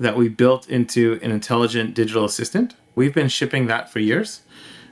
that 0.01 0.17
we 0.17 0.27
built 0.27 0.67
into 0.67 1.19
an 1.21 1.31
intelligent 1.31 1.93
digital 1.93 2.25
assistant. 2.25 2.75
We've 2.95 3.13
been 3.13 3.29
shipping 3.29 3.67
that 3.67 3.89
for 3.89 3.99
years. 3.99 4.41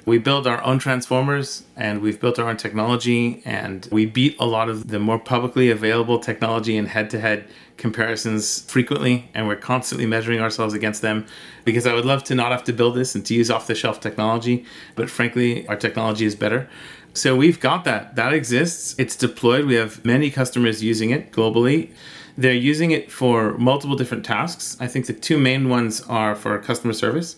We 0.06 0.18
build 0.18 0.48
our 0.48 0.64
own 0.64 0.80
transformers 0.80 1.64
and 1.76 2.02
we've 2.02 2.20
built 2.20 2.40
our 2.40 2.48
own 2.48 2.58
technology, 2.58 3.42
and 3.46 3.88
we 3.92 4.06
beat 4.06 4.36
a 4.40 4.46
lot 4.46 4.70
of 4.70 4.88
the 4.88 5.00
more 5.00 5.20
publicly 5.20 5.70
available 5.70 6.20
technology 6.20 6.78
in 6.78 6.86
head 6.86 7.10
to 7.12 7.20
head 7.20 7.48
comparisons 7.78 8.62
frequently, 8.62 9.30
and 9.34 9.48
we're 9.48 9.56
constantly 9.56 10.06
measuring 10.06 10.40
ourselves 10.40 10.74
against 10.74 11.02
them 11.02 11.26
because 11.66 11.86
I 11.86 11.94
would 11.94 12.06
love 12.06 12.24
to 12.26 12.36
not 12.36 12.52
have 12.52 12.64
to 12.66 12.74
build 12.74 12.96
this 12.96 13.16
and 13.16 13.26
to 13.26 13.34
use 13.34 13.52
off 13.52 13.68
the 13.68 13.76
shelf 13.76 14.00
technology, 14.00 14.66
but 14.96 15.10
frankly, 15.10 15.68
our 15.68 15.76
technology 15.76 16.26
is 16.26 16.36
better. 16.36 16.70
So 17.14 17.36
we've 17.36 17.60
got 17.60 17.84
that. 17.86 18.16
That 18.16 18.34
exists. 18.34 18.96
It's 18.98 19.16
deployed. 19.16 19.66
We 19.66 19.76
have 19.76 20.04
many 20.06 20.30
customers 20.32 20.84
using 20.84 21.10
it 21.10 21.32
globally. 21.32 21.92
They're 22.40 22.54
using 22.54 22.92
it 22.92 23.12
for 23.12 23.58
multiple 23.58 23.98
different 23.98 24.24
tasks. 24.24 24.78
I 24.80 24.88
think 24.88 25.08
the 25.08 25.14
two 25.14 25.38
main 25.38 25.68
ones 25.68 26.00
are 26.08 26.36
for 26.36 26.58
customer 26.58 26.94
service 26.94 27.36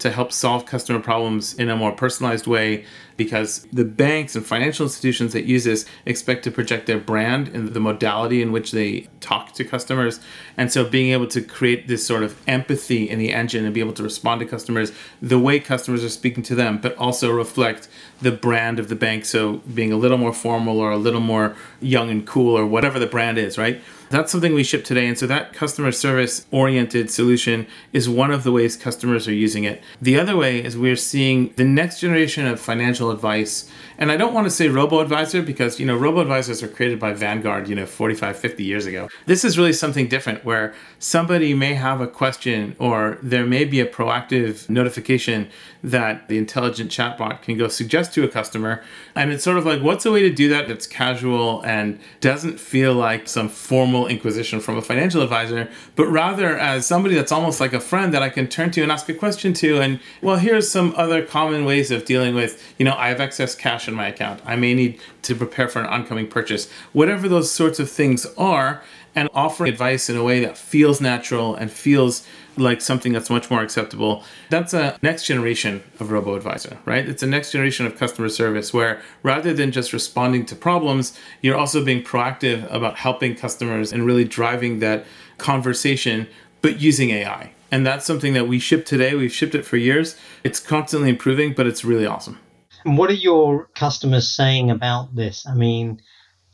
to 0.00 0.10
help 0.10 0.30
solve 0.30 0.66
customer 0.66 1.00
problems 1.00 1.54
in 1.54 1.70
a 1.70 1.76
more 1.76 1.90
personalized 1.90 2.46
way 2.46 2.84
because 3.16 3.66
the 3.72 3.84
banks 3.84 4.36
and 4.36 4.44
financial 4.44 4.84
institutions 4.84 5.32
that 5.32 5.44
use 5.44 5.64
this 5.64 5.84
expect 6.06 6.44
to 6.44 6.50
project 6.50 6.86
their 6.86 6.98
brand 6.98 7.48
and 7.48 7.68
the 7.68 7.80
modality 7.80 8.42
in 8.42 8.52
which 8.52 8.72
they 8.72 9.08
talk 9.20 9.52
to 9.52 9.64
customers. 9.64 10.20
And 10.56 10.72
so 10.72 10.88
being 10.88 11.12
able 11.12 11.26
to 11.28 11.40
create 11.40 11.88
this 11.88 12.06
sort 12.06 12.22
of 12.22 12.40
empathy 12.46 13.08
in 13.08 13.18
the 13.18 13.32
engine 13.32 13.64
and 13.64 13.74
be 13.74 13.80
able 13.80 13.92
to 13.94 14.02
respond 14.02 14.40
to 14.40 14.46
customers 14.46 14.92
the 15.20 15.38
way 15.38 15.60
customers 15.60 16.04
are 16.04 16.08
speaking 16.08 16.42
to 16.44 16.54
them, 16.54 16.78
but 16.78 16.96
also 16.96 17.30
reflect 17.30 17.88
the 18.20 18.32
brand 18.32 18.78
of 18.78 18.88
the 18.88 18.96
bank. 18.96 19.24
So 19.24 19.54
being 19.74 19.92
a 19.92 19.96
little 19.96 20.18
more 20.18 20.32
formal 20.32 20.80
or 20.80 20.90
a 20.90 20.96
little 20.96 21.20
more 21.20 21.56
young 21.80 22.10
and 22.10 22.26
cool 22.26 22.56
or 22.56 22.66
whatever 22.66 22.98
the 22.98 23.06
brand 23.06 23.38
is, 23.38 23.58
right? 23.58 23.80
That's 24.10 24.30
something 24.30 24.52
we 24.52 24.62
ship 24.62 24.84
today. 24.84 25.06
And 25.06 25.18
so 25.18 25.26
that 25.26 25.54
customer 25.54 25.90
service 25.90 26.46
oriented 26.50 27.10
solution 27.10 27.66
is 27.94 28.10
one 28.10 28.30
of 28.30 28.44
the 28.44 28.52
ways 28.52 28.76
customers 28.76 29.26
are 29.26 29.32
using 29.32 29.64
it. 29.64 29.82
The 30.02 30.18
other 30.18 30.36
way 30.36 30.62
is 30.62 30.76
we're 30.76 30.96
seeing 30.96 31.54
the 31.56 31.64
next 31.64 32.00
generation 32.00 32.46
of 32.46 32.60
financial 32.60 33.01
advice. 33.10 33.70
And 34.02 34.10
I 34.10 34.16
don't 34.16 34.34
want 34.34 34.46
to 34.46 34.50
say 34.50 34.66
robo 34.66 34.98
advisor 34.98 35.42
because, 35.42 35.78
you 35.78 35.86
know, 35.86 35.96
robo 35.96 36.22
advisors 36.22 36.60
were 36.60 36.66
created 36.66 36.98
by 36.98 37.12
Vanguard, 37.12 37.68
you 37.68 37.76
know, 37.76 37.86
45, 37.86 38.36
50 38.36 38.64
years 38.64 38.84
ago. 38.84 39.08
This 39.26 39.44
is 39.44 39.56
really 39.56 39.72
something 39.72 40.08
different 40.08 40.44
where 40.44 40.74
somebody 40.98 41.54
may 41.54 41.74
have 41.74 42.00
a 42.00 42.08
question 42.08 42.74
or 42.80 43.16
there 43.22 43.46
may 43.46 43.64
be 43.64 43.78
a 43.78 43.86
proactive 43.86 44.68
notification 44.68 45.48
that 45.84 46.26
the 46.26 46.36
intelligent 46.36 46.90
chatbot 46.90 47.42
can 47.42 47.56
go 47.56 47.68
suggest 47.68 48.12
to 48.14 48.24
a 48.24 48.28
customer. 48.28 48.82
And 49.14 49.30
it's 49.30 49.44
sort 49.44 49.56
of 49.56 49.66
like, 49.66 49.82
what's 49.82 50.04
a 50.04 50.10
way 50.10 50.22
to 50.22 50.30
do 50.30 50.48
that 50.48 50.66
that's 50.66 50.88
casual 50.88 51.62
and 51.62 52.00
doesn't 52.20 52.58
feel 52.58 52.94
like 52.94 53.28
some 53.28 53.48
formal 53.48 54.08
inquisition 54.08 54.58
from 54.58 54.76
a 54.76 54.82
financial 54.82 55.22
advisor, 55.22 55.70
but 55.94 56.06
rather 56.06 56.58
as 56.58 56.86
somebody 56.86 57.14
that's 57.14 57.30
almost 57.30 57.60
like 57.60 57.72
a 57.72 57.80
friend 57.80 58.12
that 58.14 58.22
I 58.22 58.30
can 58.30 58.48
turn 58.48 58.72
to 58.72 58.82
and 58.82 58.90
ask 58.90 59.08
a 59.08 59.14
question 59.14 59.52
to. 59.54 59.80
And 59.80 60.00
well, 60.22 60.38
here's 60.38 60.68
some 60.68 60.92
other 60.96 61.24
common 61.24 61.64
ways 61.64 61.92
of 61.92 62.04
dealing 62.04 62.34
with, 62.34 62.60
you 62.78 62.84
know, 62.84 62.96
I 62.96 63.06
have 63.06 63.20
excess 63.20 63.54
cash 63.54 63.86
in 63.92 63.96
my 63.96 64.08
account. 64.08 64.40
I 64.44 64.56
may 64.56 64.74
need 64.74 65.00
to 65.22 65.34
prepare 65.34 65.68
for 65.68 65.80
an 65.80 65.86
oncoming 65.86 66.26
purchase. 66.26 66.70
Whatever 66.92 67.28
those 67.28 67.50
sorts 67.50 67.78
of 67.78 67.90
things 67.90 68.26
are, 68.36 68.82
and 69.14 69.28
offering 69.34 69.70
advice 69.70 70.08
in 70.08 70.16
a 70.16 70.24
way 70.24 70.40
that 70.40 70.56
feels 70.56 71.00
natural 71.00 71.54
and 71.54 71.70
feels 71.70 72.26
like 72.56 72.80
something 72.80 73.12
that's 73.12 73.30
much 73.30 73.50
more 73.50 73.62
acceptable. 73.62 74.24
That's 74.50 74.74
a 74.74 74.98
next 75.02 75.24
generation 75.24 75.82
of 76.00 76.10
robo 76.10 76.34
advisor, 76.34 76.78
right? 76.84 77.06
It's 77.06 77.22
a 77.22 77.26
next 77.26 77.52
generation 77.52 77.86
of 77.86 77.96
customer 77.96 78.28
service 78.28 78.74
where 78.74 79.00
rather 79.22 79.54
than 79.54 79.72
just 79.72 79.92
responding 79.92 80.46
to 80.46 80.56
problems, 80.56 81.18
you're 81.40 81.56
also 81.56 81.84
being 81.84 82.02
proactive 82.02 82.70
about 82.72 82.96
helping 82.96 83.34
customers 83.34 83.92
and 83.92 84.04
really 84.04 84.24
driving 84.24 84.80
that 84.80 85.06
conversation, 85.38 86.28
but 86.60 86.80
using 86.80 87.10
AI. 87.10 87.52
And 87.70 87.86
that's 87.86 88.04
something 88.04 88.34
that 88.34 88.46
we 88.46 88.58
ship 88.58 88.84
today. 88.84 89.14
We've 89.14 89.32
shipped 89.32 89.54
it 89.54 89.64
for 89.64 89.78
years. 89.78 90.16
It's 90.44 90.60
constantly 90.60 91.08
improving, 91.08 91.54
but 91.54 91.66
it's 91.66 91.84
really 91.84 92.04
awesome. 92.04 92.38
And 92.84 92.98
what 92.98 93.10
are 93.10 93.14
your 93.14 93.66
customers 93.74 94.28
saying 94.28 94.70
about 94.70 95.14
this? 95.14 95.46
I 95.46 95.54
mean, 95.54 96.02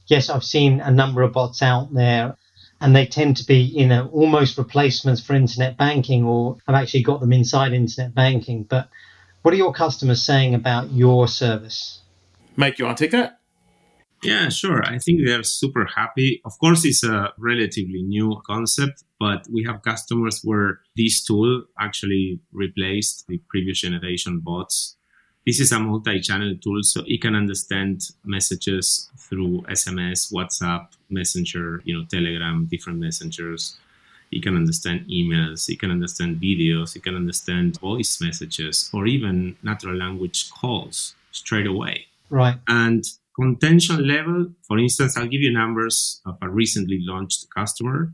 yes, 0.06 0.28
I've 0.28 0.44
seen 0.44 0.80
a 0.80 0.90
number 0.90 1.22
of 1.22 1.32
bots 1.32 1.62
out 1.62 1.92
there 1.92 2.36
and 2.80 2.94
they 2.94 3.06
tend 3.06 3.36
to 3.38 3.46
be, 3.46 3.56
you 3.56 3.86
know, 3.86 4.08
almost 4.12 4.58
replacements 4.58 5.20
for 5.20 5.34
internet 5.34 5.76
banking 5.76 6.24
or 6.24 6.58
I've 6.66 6.74
actually 6.74 7.02
got 7.02 7.20
them 7.20 7.32
inside 7.32 7.72
internet 7.72 8.14
banking. 8.14 8.64
But 8.64 8.88
what 9.42 9.54
are 9.54 9.56
your 9.56 9.72
customers 9.72 10.22
saying 10.22 10.54
about 10.54 10.92
your 10.92 11.28
service? 11.28 12.00
Mike, 12.56 12.78
you 12.78 12.84
want 12.84 12.98
to 12.98 13.04
take 13.04 13.12
that? 13.12 13.40
Yeah, 14.22 14.48
sure. 14.48 14.84
I 14.84 14.98
think 14.98 15.24
they 15.24 15.32
are 15.32 15.44
super 15.44 15.86
happy. 15.94 16.40
Of 16.44 16.58
course, 16.58 16.84
it's 16.84 17.04
a 17.04 17.32
relatively 17.38 18.02
new 18.02 18.40
concept, 18.44 19.04
but 19.20 19.46
we 19.52 19.64
have 19.64 19.82
customers 19.82 20.40
where 20.42 20.80
this 20.96 21.22
tool 21.22 21.64
actually 21.80 22.40
replaced 22.52 23.26
the 23.28 23.40
previous 23.48 23.80
generation 23.80 24.40
bots 24.40 24.97
this 25.48 25.60
is 25.60 25.72
a 25.72 25.80
multi-channel 25.80 26.56
tool, 26.62 26.82
so 26.82 27.02
it 27.06 27.22
can 27.22 27.34
understand 27.34 28.02
messages 28.22 29.08
through 29.16 29.62
SMS, 29.70 30.30
WhatsApp, 30.30 30.88
Messenger, 31.08 31.80
you 31.86 31.96
know, 31.96 32.04
Telegram, 32.04 32.66
different 32.70 32.98
messengers. 32.98 33.78
It 34.30 34.42
can 34.42 34.56
understand 34.56 35.06
emails, 35.08 35.70
it 35.70 35.80
can 35.80 35.90
understand 35.90 36.38
videos, 36.38 36.96
it 36.96 37.02
can 37.02 37.16
understand 37.16 37.80
voice 37.80 38.20
messages, 38.20 38.90
or 38.92 39.06
even 39.06 39.56
natural 39.62 39.96
language 39.96 40.50
calls 40.50 41.14
straight 41.32 41.66
away. 41.66 42.04
Right. 42.28 42.56
And 42.68 43.02
containment 43.34 44.06
level, 44.06 44.48
for 44.66 44.78
instance, 44.78 45.16
I'll 45.16 45.28
give 45.28 45.40
you 45.40 45.50
numbers 45.50 46.20
of 46.26 46.36
a 46.42 46.50
recently 46.50 46.98
launched 47.00 47.46
customer. 47.56 48.12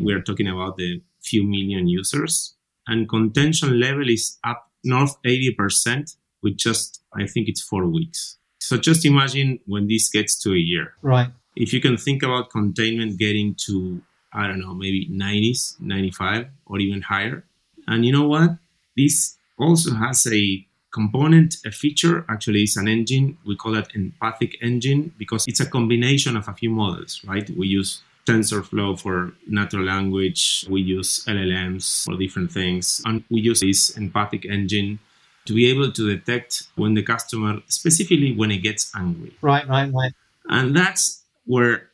We 0.00 0.12
are 0.14 0.20
talking 0.20 0.48
about 0.48 0.78
the 0.78 1.00
few 1.22 1.44
million 1.44 1.86
users, 1.86 2.56
and 2.88 3.08
containment 3.08 3.76
level 3.76 4.08
is 4.08 4.36
up 4.42 4.66
north 4.82 5.14
80% 5.22 6.16
with 6.42 6.56
just, 6.56 7.02
I 7.14 7.26
think 7.26 7.48
it's 7.48 7.60
four 7.60 7.86
weeks. 7.86 8.36
So 8.58 8.76
just 8.76 9.04
imagine 9.04 9.58
when 9.66 9.88
this 9.88 10.08
gets 10.08 10.38
to 10.40 10.52
a 10.52 10.58
year. 10.58 10.94
Right. 11.02 11.30
If 11.56 11.72
you 11.72 11.80
can 11.80 11.96
think 11.96 12.22
about 12.22 12.50
containment 12.50 13.18
getting 13.18 13.56
to, 13.66 14.00
I 14.32 14.46
don't 14.46 14.60
know, 14.60 14.74
maybe 14.74 15.08
90s, 15.10 15.80
95, 15.80 16.46
or 16.66 16.78
even 16.78 17.02
higher. 17.02 17.44
And 17.86 18.04
you 18.04 18.12
know 18.12 18.28
what? 18.28 18.50
This 18.96 19.36
also 19.58 19.94
has 19.94 20.26
a 20.26 20.66
component, 20.92 21.56
a 21.66 21.70
feature. 21.70 22.24
Actually, 22.28 22.62
it's 22.62 22.76
an 22.76 22.88
engine. 22.88 23.38
We 23.44 23.56
call 23.56 23.76
it 23.76 23.88
empathic 23.94 24.56
engine 24.62 25.12
because 25.18 25.46
it's 25.48 25.60
a 25.60 25.66
combination 25.66 26.36
of 26.36 26.48
a 26.48 26.54
few 26.54 26.70
models, 26.70 27.20
right? 27.24 27.48
We 27.50 27.66
use 27.66 28.02
TensorFlow 28.26 29.00
for 29.00 29.32
natural 29.48 29.84
language. 29.84 30.66
We 30.68 30.82
use 30.82 31.24
LLMs 31.26 32.04
for 32.04 32.16
different 32.16 32.52
things. 32.52 33.02
And 33.04 33.24
we 33.30 33.40
use 33.40 33.60
this 33.60 33.96
empathic 33.96 34.44
engine 34.44 35.00
to 35.46 35.54
be 35.54 35.66
able 35.66 35.90
to 35.92 36.16
detect 36.16 36.64
when 36.76 36.94
the 36.94 37.02
customer, 37.02 37.60
specifically 37.68 38.34
when 38.34 38.50
it 38.50 38.58
gets 38.58 38.90
angry. 38.94 39.32
Right, 39.40 39.66
right, 39.68 39.92
right. 39.92 40.12
And 40.48 40.76
that's 40.76 41.22
where 41.46 41.90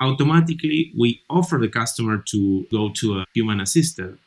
automatically 0.00 0.92
we 0.98 1.22
offer 1.30 1.58
the 1.58 1.68
customer 1.68 2.22
to 2.30 2.66
go 2.70 2.90
to 2.96 3.20
a 3.20 3.26
human 3.34 3.60
assistant. 3.60 4.18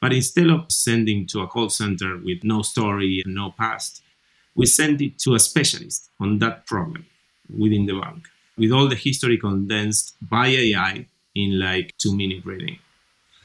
But 0.00 0.12
instead 0.12 0.48
of 0.48 0.70
sending 0.70 1.26
to 1.28 1.40
a 1.40 1.46
call 1.46 1.68
center 1.70 2.18
with 2.18 2.42
no 2.42 2.62
story 2.62 3.22
and 3.24 3.34
no 3.34 3.52
past, 3.56 4.02
we 4.54 4.66
send 4.66 5.00
it 5.00 5.18
to 5.20 5.34
a 5.34 5.38
specialist 5.38 6.10
on 6.20 6.38
that 6.40 6.66
problem 6.66 7.06
within 7.56 7.86
the 7.86 7.98
bank 7.98 8.28
with 8.56 8.72
all 8.72 8.88
the 8.88 8.96
history 8.96 9.38
condensed 9.38 10.16
by 10.20 10.48
AI 10.48 11.06
in 11.34 11.58
like 11.58 11.94
two 11.98 12.14
minute 12.16 12.44
reading. 12.44 12.78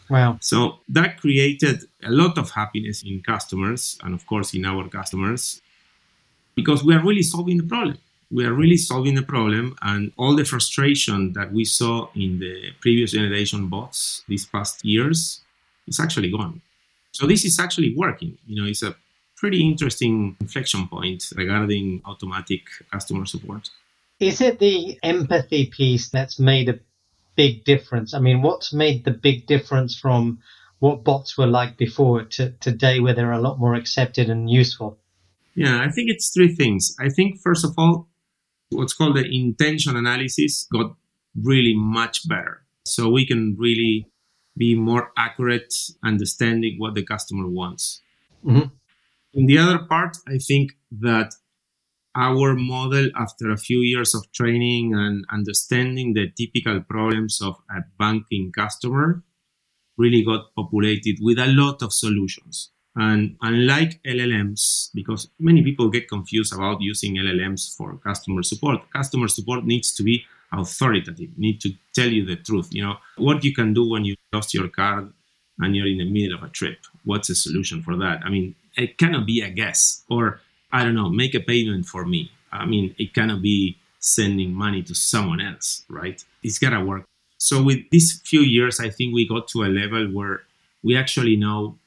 Wow. 0.09 0.37
So 0.41 0.79
that 0.89 1.19
created 1.19 1.83
a 2.03 2.11
lot 2.11 2.37
of 2.37 2.51
happiness 2.51 3.03
in 3.03 3.21
customers 3.21 3.97
and, 4.03 4.13
of 4.13 4.25
course, 4.25 4.53
in 4.53 4.65
our 4.65 4.87
customers 4.89 5.61
because 6.55 6.83
we 6.83 6.93
are 6.95 7.03
really 7.03 7.23
solving 7.23 7.57
the 7.57 7.63
problem. 7.63 7.97
We 8.29 8.45
are 8.45 8.53
really 8.53 8.75
solving 8.75 9.15
the 9.15 9.21
problem, 9.21 9.77
and 9.81 10.11
all 10.17 10.35
the 10.35 10.43
frustration 10.43 11.31
that 11.31 11.53
we 11.53 11.63
saw 11.63 12.09
in 12.13 12.39
the 12.39 12.71
previous 12.81 13.11
generation 13.13 13.67
bots 13.67 14.23
these 14.27 14.45
past 14.45 14.83
years 14.83 15.39
is 15.87 15.97
actually 15.97 16.31
gone. 16.31 16.61
So 17.13 17.25
this 17.25 17.45
is 17.45 17.57
actually 17.57 17.95
working. 17.95 18.37
You 18.45 18.61
know, 18.61 18.67
it's 18.67 18.83
a 18.83 18.95
pretty 19.37 19.61
interesting 19.65 20.35
inflection 20.41 20.89
point 20.89 21.23
regarding 21.37 22.01
automatic 22.03 22.63
customer 22.91 23.25
support. 23.25 23.69
Is 24.19 24.41
it 24.41 24.59
the 24.59 24.99
empathy 25.03 25.67
piece 25.67 26.09
that's 26.09 26.37
made 26.37 26.67
a 26.69 26.79
big 27.37 27.63
difference? 27.63 28.13
I 28.13 28.19
mean, 28.19 28.41
what's 28.41 28.73
made 28.73 29.05
the 29.05 29.11
big 29.11 29.47
difference 29.47 29.97
from 29.97 30.39
what 30.79 31.05
bots 31.05 31.37
were 31.37 31.47
like 31.47 31.77
before 31.77 32.23
to 32.23 32.51
today, 32.59 32.99
where 32.99 33.13
they're 33.13 33.31
a 33.31 33.39
lot 33.41 33.59
more 33.59 33.75
accepted 33.75 34.29
and 34.29 34.49
useful? 34.49 34.99
Yeah, 35.55 35.81
I 35.81 35.89
think 35.89 36.09
it's 36.09 36.31
three 36.33 36.53
things. 36.53 36.93
I 36.99 37.09
think, 37.09 37.39
first 37.41 37.63
of 37.63 37.71
all, 37.77 38.09
what's 38.69 38.93
called 38.93 39.15
the 39.15 39.25
intention 39.25 39.95
analysis 39.95 40.67
got 40.71 40.95
really 41.41 41.73
much 41.75 42.27
better. 42.27 42.65
So 42.85 43.09
we 43.09 43.25
can 43.25 43.55
really 43.57 44.07
be 44.55 44.75
more 44.75 45.11
accurate 45.17 45.73
understanding 46.03 46.75
what 46.79 46.95
the 46.95 47.03
customer 47.03 47.47
wants. 47.47 48.01
Mm-hmm. 48.45 48.69
In 49.33 49.45
the 49.45 49.57
other 49.57 49.79
part, 49.79 50.17
I 50.27 50.37
think 50.37 50.71
that 50.99 51.33
our 52.17 52.55
model 52.55 53.09
after 53.15 53.51
a 53.51 53.57
few 53.57 53.79
years 53.81 54.15
of 54.15 54.29
training 54.31 54.95
and 54.95 55.23
understanding 55.31 56.13
the 56.13 56.31
typical 56.35 56.81
problems 56.81 57.39
of 57.41 57.55
a 57.69 57.81
banking 57.99 58.51
customer 58.51 59.23
really 59.97 60.23
got 60.23 60.53
populated 60.55 61.17
with 61.21 61.37
a 61.37 61.45
lot 61.45 61.81
of 61.83 61.93
solutions. 61.93 62.71
And 62.95 63.37
unlike 63.43 64.01
LLMs, 64.03 64.89
because 64.95 65.29
many 65.39 65.61
people 65.61 65.89
get 65.89 66.09
confused 66.09 66.53
about 66.53 66.81
using 66.81 67.17
LLMs 67.17 67.75
for 67.75 67.97
customer 67.97 68.41
support, 68.41 68.81
customer 68.91 69.27
support 69.27 69.65
needs 69.65 69.93
to 69.93 70.03
be 70.03 70.23
authoritative, 70.51 71.37
need 71.37 71.61
to 71.61 71.69
tell 71.93 72.09
you 72.09 72.25
the 72.25 72.37
truth. 72.37 72.69
You 72.71 72.83
know, 72.83 72.95
what 73.17 73.43
you 73.43 73.53
can 73.53 73.73
do 73.73 73.87
when 73.87 74.05
you 74.05 74.15
lost 74.33 74.55
your 74.55 74.69
card 74.69 75.13
and 75.59 75.75
you're 75.75 75.87
in 75.87 75.99
the 75.99 76.09
middle 76.09 76.35
of 76.37 76.43
a 76.43 76.49
trip. 76.49 76.79
What's 77.03 77.27
the 77.27 77.35
solution 77.35 77.83
for 77.83 77.95
that? 77.97 78.21
I 78.25 78.29
mean, 78.29 78.55
it 78.75 78.97
cannot 78.97 79.27
be 79.27 79.41
a 79.41 79.49
guess 79.49 80.03
or 80.09 80.41
I 80.71 80.83
don't 80.83 80.95
know, 80.95 81.09
make 81.09 81.33
a 81.33 81.39
payment 81.39 81.85
for 81.85 82.05
me. 82.05 82.31
I 82.51 82.65
mean, 82.65 82.95
it 82.97 83.13
cannot 83.13 83.41
be 83.41 83.77
sending 83.99 84.53
money 84.53 84.83
to 84.83 84.95
someone 84.95 85.41
else, 85.41 85.83
right? 85.89 86.23
It's 86.43 86.59
gotta 86.59 86.83
work. 86.83 87.05
So 87.37 87.61
with 87.61 87.79
these 87.91 88.21
few 88.21 88.41
years, 88.41 88.79
I 88.79 88.89
think 88.89 89.13
we 89.13 89.27
got 89.27 89.47
to 89.49 89.63
a 89.63 89.67
level 89.67 90.07
where 90.07 90.41
we 90.83 90.97
actually 90.97 91.35
know 91.35 91.77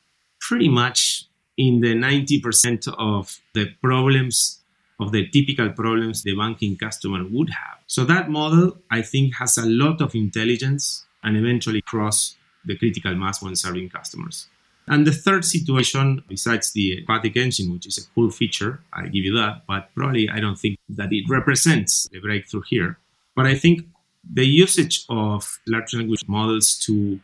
pretty 0.40 0.68
much 0.68 1.24
in 1.56 1.80
the 1.80 1.94
90% 1.94 2.88
of 2.98 3.38
the 3.54 3.66
problems 3.82 4.60
of 4.98 5.12
the 5.12 5.28
typical 5.28 5.70
problems 5.70 6.22
the 6.22 6.36
banking 6.36 6.76
customer 6.76 7.24
would 7.30 7.50
have. 7.50 7.78
So 7.86 8.04
that 8.04 8.30
model, 8.30 8.78
I 8.90 9.02
think, 9.02 9.34
has 9.36 9.56
a 9.56 9.66
lot 9.66 10.00
of 10.00 10.14
intelligence 10.14 11.04
and 11.22 11.36
eventually 11.36 11.80
cross 11.82 12.36
the 12.64 12.76
critical 12.76 13.14
mass 13.14 13.42
when 13.42 13.56
serving 13.56 13.88
customers. 13.88 14.46
And 14.90 15.07
the 15.07 15.12
third 15.12 15.44
situation, 15.44 16.24
besides 16.29 16.72
the 16.72 16.98
empathic 16.98 17.37
engine, 17.37 17.72
which 17.72 17.87
is 17.87 17.96
a 17.96 18.09
cool 18.12 18.29
feature, 18.31 18.81
I 18.92 19.05
give 19.05 19.24
you 19.24 19.35
that, 19.37 19.62
but 19.68 19.88
probably 19.94 20.29
I 20.29 20.40
don't 20.40 20.59
think 20.59 20.79
that 20.88 21.12
it 21.12 21.24
represents 21.29 22.09
the 22.11 22.18
breakthrough 22.18 22.62
here. 22.68 22.98
But 23.37 23.46
I 23.46 23.55
think 23.55 23.87
the 24.29 24.44
usage 24.44 25.05
of 25.09 25.61
large 25.68 25.94
language 25.94 26.26
models 26.26 26.76
to 26.87 27.20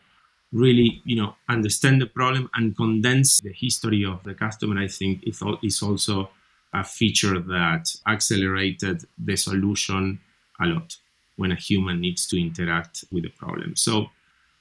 really, 0.53 1.01
you 1.03 1.17
know, 1.17 1.35
understand 1.49 2.01
the 2.01 2.05
problem 2.05 2.49
and 2.55 2.75
condense 2.75 3.41
the 3.41 3.51
history 3.51 4.05
of 4.05 4.23
the 4.23 4.33
customer, 4.33 4.81
I 4.81 4.87
think 4.87 5.27
is 5.27 5.81
also 5.83 6.29
a 6.73 6.85
feature 6.85 7.37
that 7.37 7.93
accelerated 8.07 9.03
the 9.17 9.35
solution 9.35 10.21
a 10.61 10.67
lot 10.67 10.95
when 11.35 11.51
a 11.51 11.55
human 11.55 11.99
needs 11.99 12.27
to 12.27 12.39
interact 12.39 13.03
with 13.11 13.23
the 13.23 13.29
problem. 13.29 13.75
So 13.75 14.07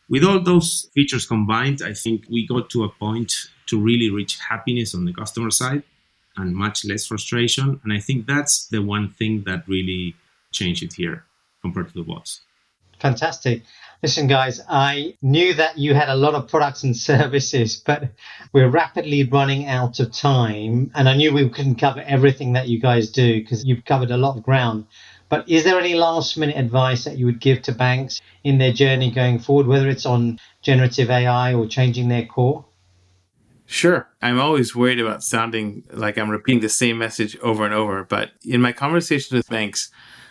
with 0.09 0.25
all 0.25 0.40
those 0.40 0.88
features 0.95 1.27
combined, 1.27 1.83
I 1.85 1.92
think 1.92 2.27
we 2.31 2.47
got 2.47 2.71
to 2.71 2.85
a 2.85 2.88
point 2.88 3.33
to 3.66 3.81
really 3.81 4.11
reach 4.11 4.38
happiness 4.38 4.95
on 4.95 5.05
the 5.05 5.12
customer 5.12 5.51
side 5.51 5.83
and 6.37 6.55
much 6.55 6.85
less 6.85 7.07
frustration. 7.07 7.81
And 7.83 7.92
I 7.92 7.99
think 7.99 8.27
that's 8.27 8.66
the 8.69 8.83
one 8.83 9.11
thing 9.11 9.42
that 9.47 9.66
really 9.66 10.14
changed 10.53 10.83
it 10.83 10.92
here 10.92 11.25
compared 11.62 11.88
to 11.88 11.95
the 11.95 12.03
bots. 12.03 12.42
Fantastic. 13.01 13.62
Listen, 14.03 14.27
guys, 14.27 14.61
I 14.69 15.14
knew 15.23 15.55
that 15.55 15.79
you 15.79 15.95
had 15.95 16.09
a 16.09 16.14
lot 16.14 16.35
of 16.35 16.49
products 16.49 16.83
and 16.83 16.97
services, 16.97 17.83
but 17.85 18.11
we're 18.53 18.69
rapidly 18.69 19.25
running 19.25 19.66
out 19.66 20.01
of 20.01 20.12
time. 20.12 20.90
And 20.95 21.09
I 21.09 21.16
knew 21.16 21.33
we 21.33 21.49
couldn't 21.49 21.77
cover 21.77 22.01
everything 22.07 22.53
that 22.53 22.69
you 22.69 22.81
guys 22.81 23.11
do 23.11 23.40
because 23.40 23.64
you've 23.64 23.85
covered 23.85 24.11
a 24.11 24.16
lot 24.16 24.37
of 24.37 24.42
ground. 24.42 24.87
But 25.28 25.48
is 25.48 25.64
there 25.64 25.78
any 25.78 25.94
last 25.94 26.36
minute 26.36 26.56
advice 26.56 27.04
that 27.04 27.18
you 27.18 27.26
would 27.26 27.40
give 27.40 27.62
to 27.62 27.72
banks 27.72 28.20
in 28.44 28.58
their 28.58 28.72
journey 28.72 29.10
going 29.10 29.38
forward, 29.38 29.66
whether 29.66 29.88
it's 29.88 30.06
on 30.06 30.38
generative 30.62 31.10
AI 31.10 31.52
or 31.52 31.66
changing 31.66 32.08
their 32.08 32.24
core? 32.24 32.64
Sure. 33.66 34.08
I'm 34.22 34.38
always 34.38 34.76
worried 34.76 35.00
about 35.00 35.24
sounding 35.24 35.82
like 35.90 36.16
I'm 36.16 36.30
repeating 36.30 36.60
the 36.60 36.68
same 36.68 36.98
message 36.98 37.36
over 37.38 37.64
and 37.64 37.74
over. 37.74 38.04
But 38.04 38.30
in 38.44 38.60
my 38.60 38.70
conversations 38.70 39.32
with 39.32 39.48
banks, 39.48 39.90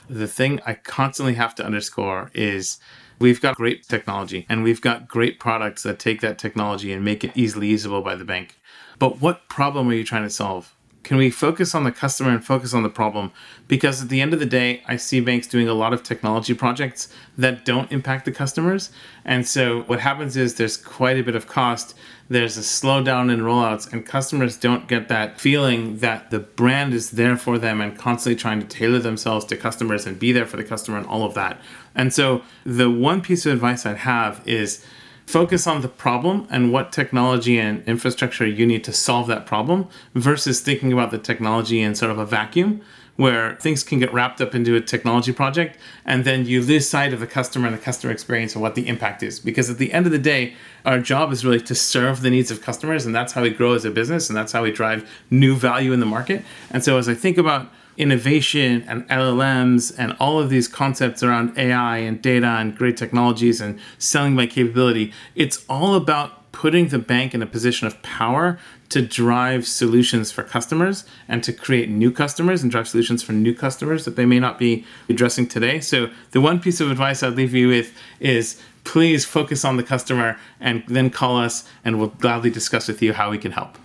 the 0.09 0.27
thing 0.27 0.61
I 0.65 0.75
constantly 0.75 1.33
have 1.33 1.53
to 1.55 1.65
underscore 1.65 2.31
is 2.33 2.79
we've 3.19 3.41
got 3.41 3.55
great 3.55 3.85
technology 3.87 4.45
and 4.47 4.63
we've 4.63 4.81
got 4.81 5.07
great 5.07 5.39
products 5.39 5.83
that 5.83 5.99
take 5.99 6.21
that 6.21 6.37
technology 6.37 6.93
and 6.93 7.03
make 7.03 7.23
it 7.23 7.31
easily 7.35 7.67
usable 7.67 8.01
by 8.01 8.15
the 8.15 8.25
bank. 8.25 8.57
But 8.99 9.19
what 9.19 9.49
problem 9.49 9.89
are 9.89 9.93
you 9.93 10.05
trying 10.05 10.23
to 10.23 10.29
solve? 10.29 10.74
Can 11.05 11.17
we 11.17 11.29
focus 11.29 11.75
on 11.75 11.83
the 11.83 11.91
customer 11.91 12.31
and 12.31 12.43
focus 12.43 12.73
on 12.73 12.81
the 12.81 12.89
problem? 12.89 13.31
Because 13.67 14.01
at 14.01 14.09
the 14.09 14.21
end 14.21 14.33
of 14.33 14.39
the 14.39 14.45
day, 14.47 14.81
I 14.87 14.95
see 14.95 15.19
banks 15.19 15.45
doing 15.45 15.67
a 15.67 15.73
lot 15.75 15.93
of 15.93 16.01
technology 16.01 16.55
projects 16.55 17.09
that 17.37 17.63
don't 17.63 17.91
impact 17.91 18.25
the 18.25 18.31
customers. 18.31 18.89
And 19.23 19.47
so 19.47 19.83
what 19.83 19.99
happens 19.99 20.35
is 20.35 20.55
there's 20.55 20.77
quite 20.77 21.19
a 21.19 21.23
bit 21.23 21.35
of 21.35 21.45
cost. 21.45 21.95
There's 22.27 22.57
a 22.57 22.61
slowdown 22.61 23.31
in 23.31 23.41
rollouts, 23.41 23.93
and 23.93 24.03
customers 24.03 24.57
don't 24.57 24.87
get 24.87 25.07
that 25.09 25.39
feeling 25.39 25.99
that 25.99 26.31
the 26.31 26.39
brand 26.39 26.95
is 26.95 27.11
there 27.11 27.37
for 27.37 27.59
them 27.59 27.81
and 27.81 27.95
constantly 27.95 28.35
trying 28.35 28.59
to 28.61 28.67
tailor 28.67 28.97
themselves 28.97 29.45
to 29.45 29.57
customers 29.57 30.07
and 30.07 30.17
be 30.17 30.31
there 30.31 30.47
for 30.47 30.57
the 30.57 30.63
customer 30.63 30.97
and 30.97 31.05
all 31.05 31.23
of 31.23 31.35
that. 31.35 31.61
And 31.93 32.11
so 32.11 32.41
the 32.63 32.89
one 32.89 33.21
piece 33.21 33.45
of 33.45 33.53
advice 33.53 33.85
I'd 33.85 33.97
have 33.97 34.41
is 34.47 34.83
focus 35.25 35.65
on 35.65 35.81
the 35.81 35.87
problem 35.87 36.47
and 36.49 36.71
what 36.71 36.91
technology 36.91 37.57
and 37.57 37.83
infrastructure 37.87 38.45
you 38.45 38.65
need 38.65 38.83
to 38.83 38.93
solve 38.93 39.27
that 39.27 39.45
problem 39.45 39.87
versus 40.13 40.59
thinking 40.59 40.93
about 40.93 41.11
the 41.11 41.17
technology 41.17 41.81
in 41.81 41.95
sort 41.95 42.11
of 42.11 42.17
a 42.17 42.25
vacuum 42.25 42.81
where 43.15 43.55
things 43.55 43.81
can 43.81 43.97
get 43.97 44.13
wrapped 44.13 44.41
up 44.41 44.53
into 44.53 44.75
a 44.75 44.81
technology 44.81 45.31
project 45.31 45.77
and 46.05 46.25
then 46.25 46.45
you 46.45 46.61
lose 46.61 46.87
sight 46.87 47.13
of 47.13 47.19
the 47.19 47.27
customer 47.27 47.67
and 47.67 47.75
the 47.75 47.81
customer 47.81 48.11
experience 48.11 48.53
and 48.53 48.61
what 48.61 48.75
the 48.75 48.87
impact 48.87 49.23
is. 49.23 49.39
Because 49.39 49.69
at 49.69 49.77
the 49.77 49.93
end 49.93 50.05
of 50.05 50.11
the 50.11 50.19
day 50.19 50.53
our 50.85 50.99
job 50.99 51.31
is 51.31 51.45
really 51.45 51.61
to 51.61 51.73
serve 51.73 52.21
the 52.21 52.29
needs 52.29 52.51
of 52.51 52.61
customers 52.61 53.05
and 53.05 53.15
that's 53.15 53.33
how 53.33 53.41
we 53.41 53.49
grow 53.49 53.73
as 53.73 53.85
a 53.85 53.91
business 53.91 54.29
and 54.29 54.35
that's 54.35 54.51
how 54.51 54.63
we 54.63 54.71
drive 54.71 55.09
new 55.31 55.55
value 55.55 55.93
in 55.93 56.01
the 56.01 56.05
market. 56.05 56.43
And 56.69 56.83
so 56.83 56.97
as 56.97 57.07
i 57.07 57.13
think 57.13 57.37
about 57.37 57.71
innovation 57.97 58.83
and 58.87 59.07
LLMs 59.07 59.93
and 59.97 60.15
all 60.19 60.39
of 60.39 60.49
these 60.49 60.67
concepts 60.67 61.23
around 61.23 61.57
AI 61.57 61.97
and 61.97 62.21
data 62.21 62.47
and 62.47 62.77
great 62.77 62.97
technologies 62.97 63.61
and 63.61 63.79
selling 63.97 64.35
by 64.35 64.47
capability, 64.47 65.13
it's 65.35 65.65
all 65.69 65.95
about 65.95 66.51
putting 66.51 66.87
the 66.87 66.99
bank 66.99 67.33
in 67.33 67.41
a 67.41 67.45
position 67.45 67.85
of 67.85 68.01
power 68.01 68.57
to 68.87 69.01
drive 69.01 69.67
solutions 69.67 70.31
for 70.31 70.41
customers 70.43 71.03
and 71.27 71.43
to 71.43 71.51
create 71.51 71.89
new 71.89 72.11
customers 72.11 72.63
and 72.63 72.71
drive 72.71 72.87
solutions 72.87 73.21
for 73.21 73.33
new 73.33 73.53
customers 73.53 74.05
that 74.05 74.15
they 74.15 74.25
may 74.25 74.39
not 74.39 74.57
be 74.57 74.85
addressing 75.09 75.47
today. 75.47 75.81
So, 75.81 76.09
the 76.31 76.39
one 76.39 76.61
piece 76.61 76.79
of 76.79 76.89
advice 76.89 77.23
I'd 77.23 77.33
leave 77.33 77.53
you 77.53 77.67
with 77.67 77.93
is 78.19 78.61
please 78.85 79.25
focus 79.25 79.65
on 79.65 79.77
the 79.77 79.83
customer 79.83 80.37
and 80.59 80.83
then 80.87 81.09
call 81.09 81.37
us 81.37 81.67
and 81.83 81.99
we'll 81.99 82.09
gladly 82.09 82.51
discuss 82.51 82.87
with 82.87 83.01
you 83.01 83.11
how 83.11 83.31
we 83.31 83.37
can 83.37 83.51
help. 83.51 83.77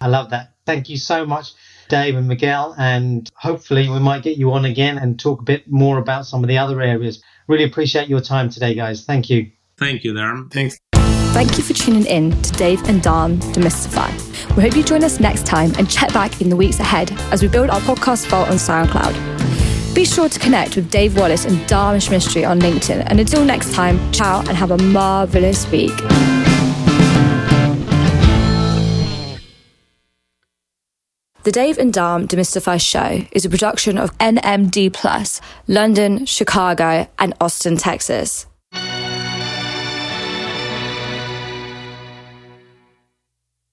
I 0.00 0.08
love 0.08 0.30
that. 0.30 0.54
Thank 0.66 0.88
you 0.88 0.96
so 0.96 1.24
much 1.26 1.52
Dave 1.90 2.16
and 2.16 2.28
Miguel, 2.28 2.74
and 2.78 3.28
hopefully 3.34 3.90
we 3.90 3.98
might 3.98 4.22
get 4.22 4.38
you 4.38 4.52
on 4.52 4.64
again 4.64 4.96
and 4.96 5.18
talk 5.18 5.40
a 5.40 5.44
bit 5.44 5.70
more 5.70 5.98
about 5.98 6.24
some 6.24 6.42
of 6.42 6.48
the 6.48 6.56
other 6.56 6.80
areas. 6.80 7.22
Really 7.48 7.64
appreciate 7.64 8.08
your 8.08 8.20
time 8.20 8.48
today, 8.48 8.74
guys. 8.74 9.04
Thank 9.04 9.28
you. 9.28 9.50
Thank 9.76 10.04
you, 10.04 10.14
Darren. 10.14 10.50
Thanks. 10.52 10.78
Thank 11.32 11.58
you 11.58 11.64
for 11.64 11.74
tuning 11.74 12.06
in 12.06 12.30
to 12.42 12.52
Dave 12.52 12.82
and 12.88 13.02
Dharm 13.02 13.38
Demystify. 13.52 14.08
We 14.56 14.62
hope 14.62 14.76
you 14.76 14.82
join 14.82 15.04
us 15.04 15.20
next 15.20 15.46
time 15.46 15.72
and 15.78 15.90
check 15.90 16.12
back 16.12 16.40
in 16.40 16.48
the 16.48 16.56
weeks 16.56 16.80
ahead 16.80 17.12
as 17.32 17.42
we 17.42 17.48
build 17.48 17.70
our 17.70 17.80
podcast 17.80 18.26
vault 18.26 18.48
on 18.48 18.56
SoundCloud. 18.56 19.94
Be 19.94 20.04
sure 20.04 20.28
to 20.28 20.38
connect 20.38 20.76
with 20.76 20.90
Dave 20.90 21.16
Wallace 21.16 21.44
and 21.44 21.58
Dharmesh 21.68 22.08
Mistry 22.08 22.48
on 22.48 22.60
LinkedIn. 22.60 23.04
And 23.06 23.18
until 23.18 23.44
next 23.44 23.74
time, 23.74 24.12
ciao 24.12 24.40
and 24.40 24.56
have 24.56 24.70
a 24.70 24.78
marvelous 24.78 25.68
week. 25.70 25.92
The 31.42 31.52
Dave 31.52 31.78
and 31.78 31.90
Dharm 31.90 32.26
Demystify 32.26 32.78
Show 32.78 33.26
is 33.32 33.46
a 33.46 33.48
production 33.48 33.96
of 33.96 34.16
NMD 34.18 34.92
Plus, 34.92 35.40
London, 35.66 36.26
Chicago, 36.26 37.08
and 37.18 37.32
Austin, 37.40 37.78
Texas. 37.78 38.44